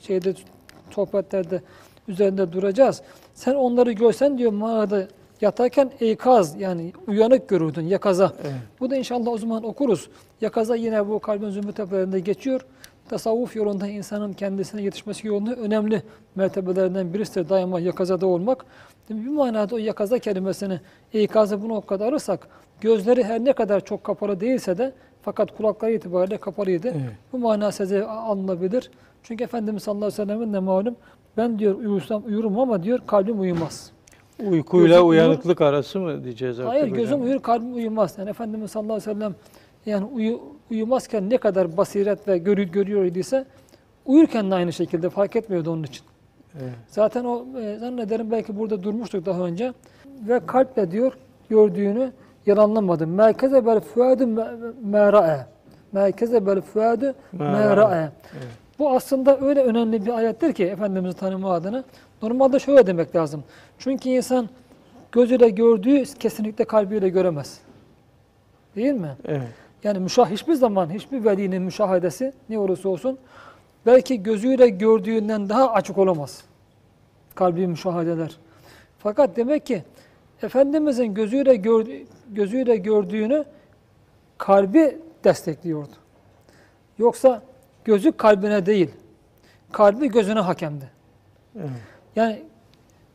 [0.00, 0.34] şeyde
[0.90, 1.62] sohbetlerde
[2.08, 3.02] üzerinde duracağız.
[3.34, 5.08] Sen onları görsen diyor mağarada
[5.40, 8.32] yatarken eykaz yani uyanık görürdün yakaza.
[8.42, 8.54] Evet.
[8.80, 10.08] Bu da inşallah o zaman okuruz.
[10.40, 12.60] Yakaza yine bu kalbin zümrüt tepelerinde geçiyor.
[13.08, 16.02] Tasavvuf yolunda insanın kendisine yetişmesi yolunda önemli
[16.34, 18.64] mertebelerinden birisidir daima yakazada olmak.
[19.10, 20.80] Bir manada o yakaza kelimesini,
[21.12, 22.48] eykazı bu noktada alırsak,
[22.80, 24.92] gözleri her ne kadar çok kapalı değilse de
[25.22, 26.88] fakat kulakları itibariyle kapalıydı.
[26.88, 27.00] Evet.
[27.32, 28.90] Bu mana size alınabilir.
[29.22, 30.96] Çünkü Efendimiz sallallahu aleyhi ve sellem'in de malum
[31.36, 33.90] ben diyor uyursam uyurum ama diyor kalbim uyumaz.
[34.46, 36.96] Uykuyla Gözüm uyur- uyanıklık arası mı diyeceğiz artık Hayır hocam?
[36.96, 38.14] gözüm uyur kalbim uyumaz.
[38.18, 39.34] Yani Efendimiz sallallahu aleyhi ve sellem
[39.86, 40.40] yani uyu,
[40.70, 43.44] uyumazken ne kadar basiret ve görü, görüyor idiyse
[44.06, 46.06] uyurken de aynı şekilde fark etmiyordu onun için.
[46.62, 46.74] Evet.
[46.88, 49.72] Zaten o e, zannederim belki burada durmuştuk daha önce.
[50.28, 51.12] Ve kalple diyor
[51.50, 52.12] gördüğünü
[52.46, 53.06] yalanlamadı.
[53.06, 54.26] Merkeze bel fuadu
[54.82, 55.46] mera'e.
[55.92, 58.10] Merkeze bel fuadu mera'e.
[58.78, 61.84] Bu aslında öyle önemli bir ayettir ki Efendimiz'i tanıma adına.
[62.22, 63.44] Normalde şöyle demek lazım.
[63.78, 64.48] Çünkü insan
[65.12, 67.58] gözüyle gördüğü kesinlikle kalbiyle göremez.
[68.76, 69.16] Değil mi?
[69.24, 69.48] Evet.
[69.84, 73.18] Yani müşah hiçbir zaman hiçbir velinin müşahedesi ne olursa olsun
[73.86, 76.44] belki gözüyle gördüğünden daha açık olamaz.
[77.34, 78.36] Kalbi müşahedeler.
[78.98, 79.82] Fakat demek ki
[80.42, 83.44] Efendimizin gözüyle gördüğü, gözüyle gördüğünü
[84.38, 85.92] kalbi destekliyordu.
[86.98, 87.42] Yoksa
[87.84, 88.90] gözü kalbine değil,
[89.72, 90.90] kalbi gözüne hakemdi.
[91.58, 91.70] evet.
[92.16, 92.42] Yani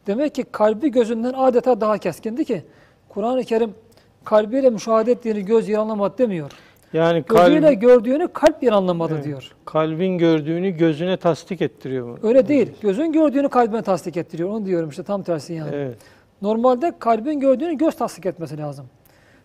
[0.07, 2.63] demek ki kalbi gözünden adeta daha keskindi ki
[3.09, 3.75] Kur'an-ı Kerim
[4.23, 6.51] kalbiyle müşahede ettiğini göz yalanlamadı demiyor.
[6.93, 9.25] Yani Gözüyle kalb, gördüğünü kalp bir anlamadı Evet.
[9.25, 9.51] diyor.
[9.65, 12.17] kalbin gördüğünü gözüne tasdik ettiriyor mu?
[12.23, 12.71] Öyle değil.
[12.81, 14.49] Gözün gördüğünü kalbine tasdik ettiriyor.
[14.49, 15.69] Onu diyorum işte tam tersi yani.
[15.75, 15.97] Evet.
[16.41, 18.85] Normalde kalbin gördüğünü göz tasdik etmesi lazım.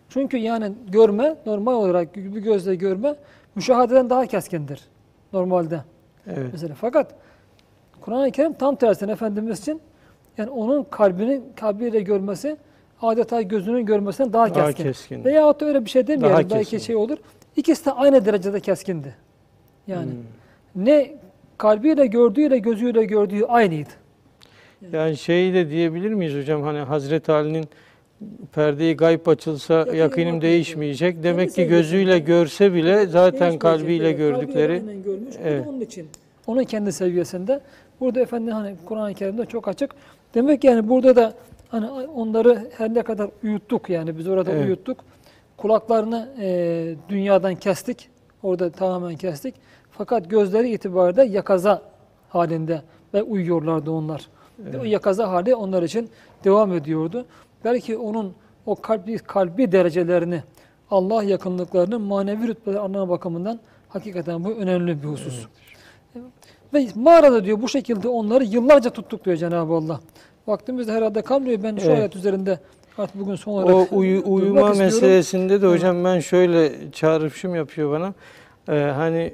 [0.09, 3.15] Çünkü yani görme, normal olarak bir gözle görme
[3.55, 4.81] müşahededen daha keskindir.
[5.33, 5.81] Normalde.
[6.27, 6.49] Evet.
[6.51, 7.15] Mesela fakat
[8.01, 9.81] Kur'an-ı Kerim tam tersine Efendimiz için
[10.37, 12.57] yani onun kalbinin kalbiyle görmesi
[13.01, 14.83] adeta gözünün görmesinden daha Daha keskin.
[14.83, 15.25] keskin.
[15.25, 16.29] Veyahut da öyle bir şey demeyelim.
[16.29, 16.77] Daha Belki keskin.
[16.77, 17.17] şey olur.
[17.57, 19.15] İkisi de aynı derecede keskindi.
[19.87, 20.85] Yani Hmm.
[20.85, 21.11] ne
[21.57, 23.89] kalbiyle gördüğüyle gözüyle gördüğü aynıydı.
[24.91, 27.65] Yani şey de diyebilir miyiz hocam hani Hazreti Ali'nin
[28.53, 30.41] perdeyi gayb açılsa Yakınım yakınım bakmıyor.
[30.41, 31.23] değişmeyecek.
[31.23, 35.35] Demek ki gözüyle görse bile zaten kalbiyle gördükleri Kalbiyle görmüş.
[35.43, 35.67] Evet.
[35.67, 36.07] onun için.
[36.47, 37.59] Onun kendi seviyesinde.
[37.99, 39.91] Burada efendim hani Kur'an-ı Kerim'de çok açık.
[40.33, 41.33] Demek ki yani burada da
[41.69, 44.65] hani onları her ne kadar uyuttuk yani biz orada Evet.
[44.65, 44.97] uyuttuk.
[45.57, 48.09] Kulaklarını e, dünyadan kestik.
[48.43, 49.55] Orada tamamen kestik.
[49.91, 51.81] Fakat gözleri itibariyle yakaza
[52.29, 52.81] halinde
[53.13, 54.29] ve uyuyorlardı onlar.
[54.59, 56.09] Ve O yakaza hali onlar için
[56.43, 57.25] devam ediyordu.
[57.63, 58.33] Belki onun
[58.65, 60.43] o kalbi, kalbi derecelerini,
[60.91, 65.45] Allah yakınlıklarını manevi rütbeleri anlama bakımından hakikaten bu önemli bir husus.
[66.73, 69.99] Ve mağarada diyor bu şekilde onları yıllarca tuttuk diyor Cenab-ı Allah.
[70.47, 71.63] Vaktimiz de herhalde kalmıyor.
[71.63, 71.99] Ben şu Evet.
[71.99, 72.59] ayet üzerinde
[72.97, 77.91] artık bugün son o olarak uyu- durmak uyuma meselesinde de hocam ben şöyle çağrışım yapıyor
[77.91, 78.13] bana.
[78.69, 79.33] Ee, hani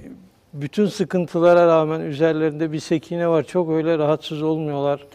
[0.54, 3.44] bütün sıkıntılara rağmen üzerlerinde bir sekine var.
[3.44, 5.08] Çok öyle rahatsız olmuyorlar.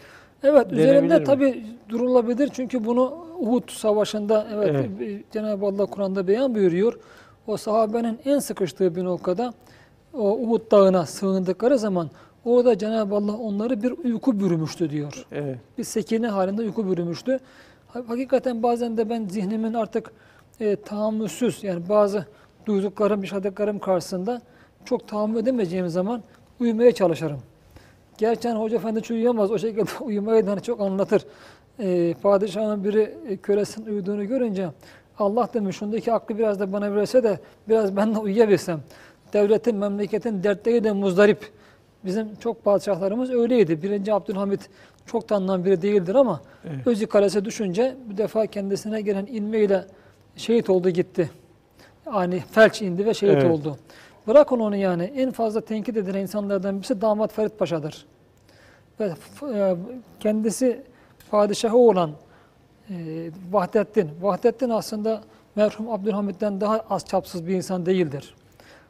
[0.43, 4.69] Evet üzerinde tabi durulabilir çünkü bunu Uhud savaşında evet,
[4.99, 5.23] Evet.
[5.31, 6.99] Cenab-ı Allah Kur'an'da beyan buyuruyor.
[7.47, 9.53] O sahabenin en sıkıştığı bir noktada
[10.13, 12.09] o Uhud dağına sığındıkları zaman
[12.45, 15.25] orada Cenab-ı Allah onları bir uyku bürümüştü diyor.
[15.31, 15.57] Evet.
[15.77, 17.39] bir sekine halinde uyku bürümüştü.
[17.93, 20.11] Ha- Hakikaten bazen de ben zihnimin artık
[20.59, 22.25] e, tahammülsüz yani bazı
[22.65, 24.41] duyduklarım, yaşadıklarım karşısında
[24.85, 26.23] çok tahammül edemeyeceğim zaman
[26.59, 27.39] uyumaya çalışırım.
[28.17, 29.51] Gerçi hani Hoca Efendi hiç uyuyamaz.
[29.51, 31.25] O şekilde uyumayı da hani çok anlatır.
[31.79, 34.69] E, padişahın biri e, kölesinin uyuduğunu görünce
[35.19, 38.79] Allah demiş şundaki aklı biraz da bana verse de biraz ben de uyuyabilsem.
[39.33, 41.51] Devletin, memleketin dertleri de muzdarip.
[42.05, 43.81] Bizim çok padişahlarımız öyleydi.
[43.83, 44.69] Birinci Abdülhamit
[45.09, 46.87] çok tanınan biri değildir ama Evet.
[46.87, 49.85] Özü Kalesi düşünce bir defa kendisine gelen inmeyle
[50.35, 51.29] şehit oldu gitti.
[52.05, 53.51] Yani felç indi ve şehit Evet.
[53.51, 53.77] oldu.
[54.27, 58.05] Bırakın onu yani en fazla tenkit edilen insanlardan birisi damat Ferit Paşa'dır.
[58.99, 59.11] Ve
[59.53, 59.75] e,
[60.19, 60.81] kendisi
[61.31, 62.11] padişahı olan
[62.89, 62.93] e,
[63.51, 64.09] Vahdettin.
[64.21, 65.21] Vahdettin aslında
[65.55, 68.35] merhum Abdülhamit'ten daha az çapsız bir insan değildir.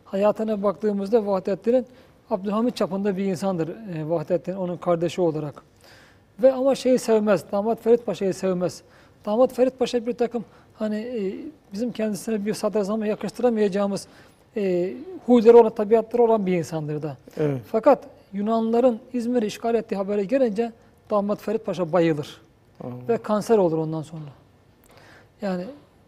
[0.05, 1.85] Hayatına baktığımızda Vahdettin'in
[2.29, 5.68] Abdülhamit çapında bir insandır e, Vahdettin onun kardeşi olarak.
[6.41, 8.81] Ve ama şeyi sevmez, damat Ferit Paşa'yı sevmez.
[9.25, 11.33] Damat Ferit Paşa bir takım hani e,
[11.73, 14.07] bizim kendisine bir sadrazama yakıştıramayacağımız
[14.57, 14.93] e,
[15.25, 17.17] huyları olan, tabiatları olan bir insandır da.
[17.37, 17.61] Evet.
[17.71, 20.71] Fakat Yunanlıların İzmir'i işgal ettiği habere gelince
[21.09, 22.41] damat Ferit Paşa bayılır
[22.83, 23.07] Anladım.
[23.07, 24.29] ve kanser olur ondan sonra.
[25.41, 25.63] Yani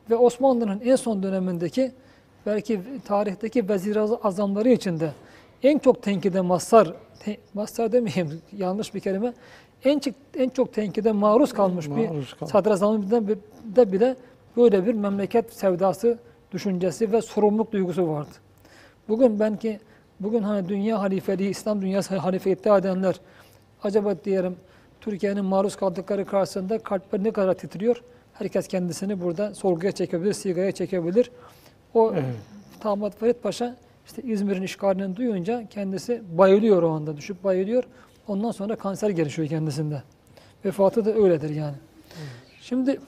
[0.09, 1.91] ve Osmanlı'nın en son dönemindeki
[2.45, 5.11] belki tarihteki vezir azamları içinde
[5.63, 9.33] en çok tenkide mazhar, te, mazhar demeyeyim yanlış bir kelime,
[9.85, 13.21] en çok, en çok tenkide maruz kalmış Maruz bir kal- sadrazamında
[13.75, 14.15] da bile
[14.57, 16.17] böyle bir memleket sevdası,
[16.51, 18.29] düşüncesi ve sorumluluk duygusu vardı.
[19.09, 19.79] Bugün ben ki
[20.19, 23.15] bugün hani dünya halifeliği, İslam dünyası halife iddia edenler
[23.83, 24.55] acaba diyelim
[25.01, 28.03] Türkiye'nin maruz kaldıkları karşısında kalpleri ne kadar titriyor?
[28.33, 31.31] Herkes kendisini burada sorguya çekebilir, sigaya çekebilir.
[31.93, 32.23] O Evet.
[32.83, 33.75] Damat Ferit Paşa
[34.05, 37.83] işte İzmir'in işgalini duyunca kendisi bayılıyor o anda, düşüp bayılıyor.
[38.27, 40.03] Ondan sonra kanser gelişiyor kendisinde.
[40.65, 41.75] Vefatı da öyledir yani.
[42.61, 42.99] Şimdi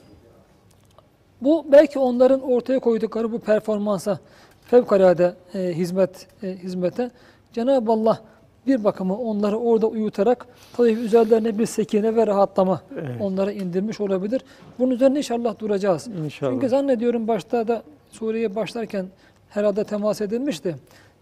[1.42, 4.20] bu belki onların ortaya koydukları bu performansa
[4.66, 7.12] fevkalade e, hizmet e, hizmete
[7.54, 8.22] Cenab-ı Allah
[8.68, 10.48] bir bakıma onları orada uyutarak
[10.78, 13.22] tabii üzerlerine bir sekine ve rahatlama Evet.
[13.22, 14.42] onlara indirmiş olabilir.
[14.80, 16.08] Bunun üzerine inşallah duracağız.
[16.08, 16.52] İnşallah.
[16.52, 19.06] Çünkü zannediyorum başta da Suriye'ye başlarken
[19.50, 20.76] herhalde temas edilmişti.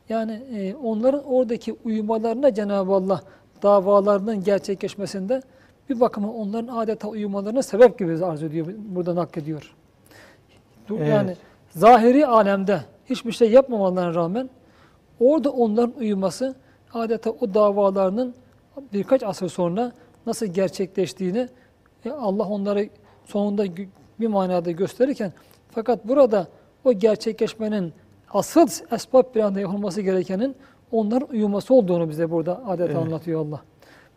[0.09, 3.21] Yani e, onların oradaki uyumalarına Cenab-ı Allah
[3.63, 5.41] davalarının gerçekleşmesinde
[5.89, 9.75] bir bakıma onların adeta uyumalarına sebep gibi arz ediyor, burada naklediyor.
[10.89, 11.07] Evet.
[11.07, 11.35] Yani
[11.69, 14.49] zahiri alemde hiçbir şey yapmamalarına rağmen
[15.19, 16.55] orada onların uyuması
[16.93, 18.35] adeta o davalarının
[18.93, 19.91] birkaç asır sonra
[20.25, 21.47] nasıl gerçekleştiğini
[22.05, 22.89] e, Allah onları
[23.25, 23.65] sonunda
[24.19, 25.33] bir manada gösterirken
[25.71, 26.47] fakat burada
[26.85, 27.93] o gerçekleşmenin
[28.29, 30.55] asıl esbab anda yapılması gerekenin
[30.91, 32.95] onların uyuması olduğunu bize burada adeta Evet.
[32.95, 33.61] anlatıyor Allah.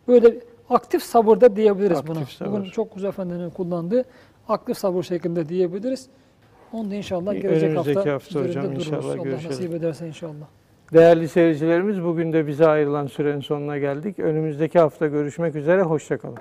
[0.07, 0.35] Böyle
[0.69, 2.25] aktif sabırda diyebiliriz Aktif buna.
[2.25, 2.51] sabır.
[2.59, 4.03] Bugün çok güzel efendinin kullandığı
[4.49, 6.07] aktif sabır şeklinde diyebiliriz.
[6.73, 9.51] Onu da inşallah gelecek Önümüzdeki hafta, hafta hocam inşallah Allah görüşelim.
[9.51, 10.45] nasip ederse inşallah.
[10.93, 14.19] Değerli seyircilerimiz bugün de bize ayrılan sürenin sonuna geldik.
[14.19, 15.81] Önümüzdeki hafta görüşmek üzere.
[15.81, 16.37] Hoşçakalın.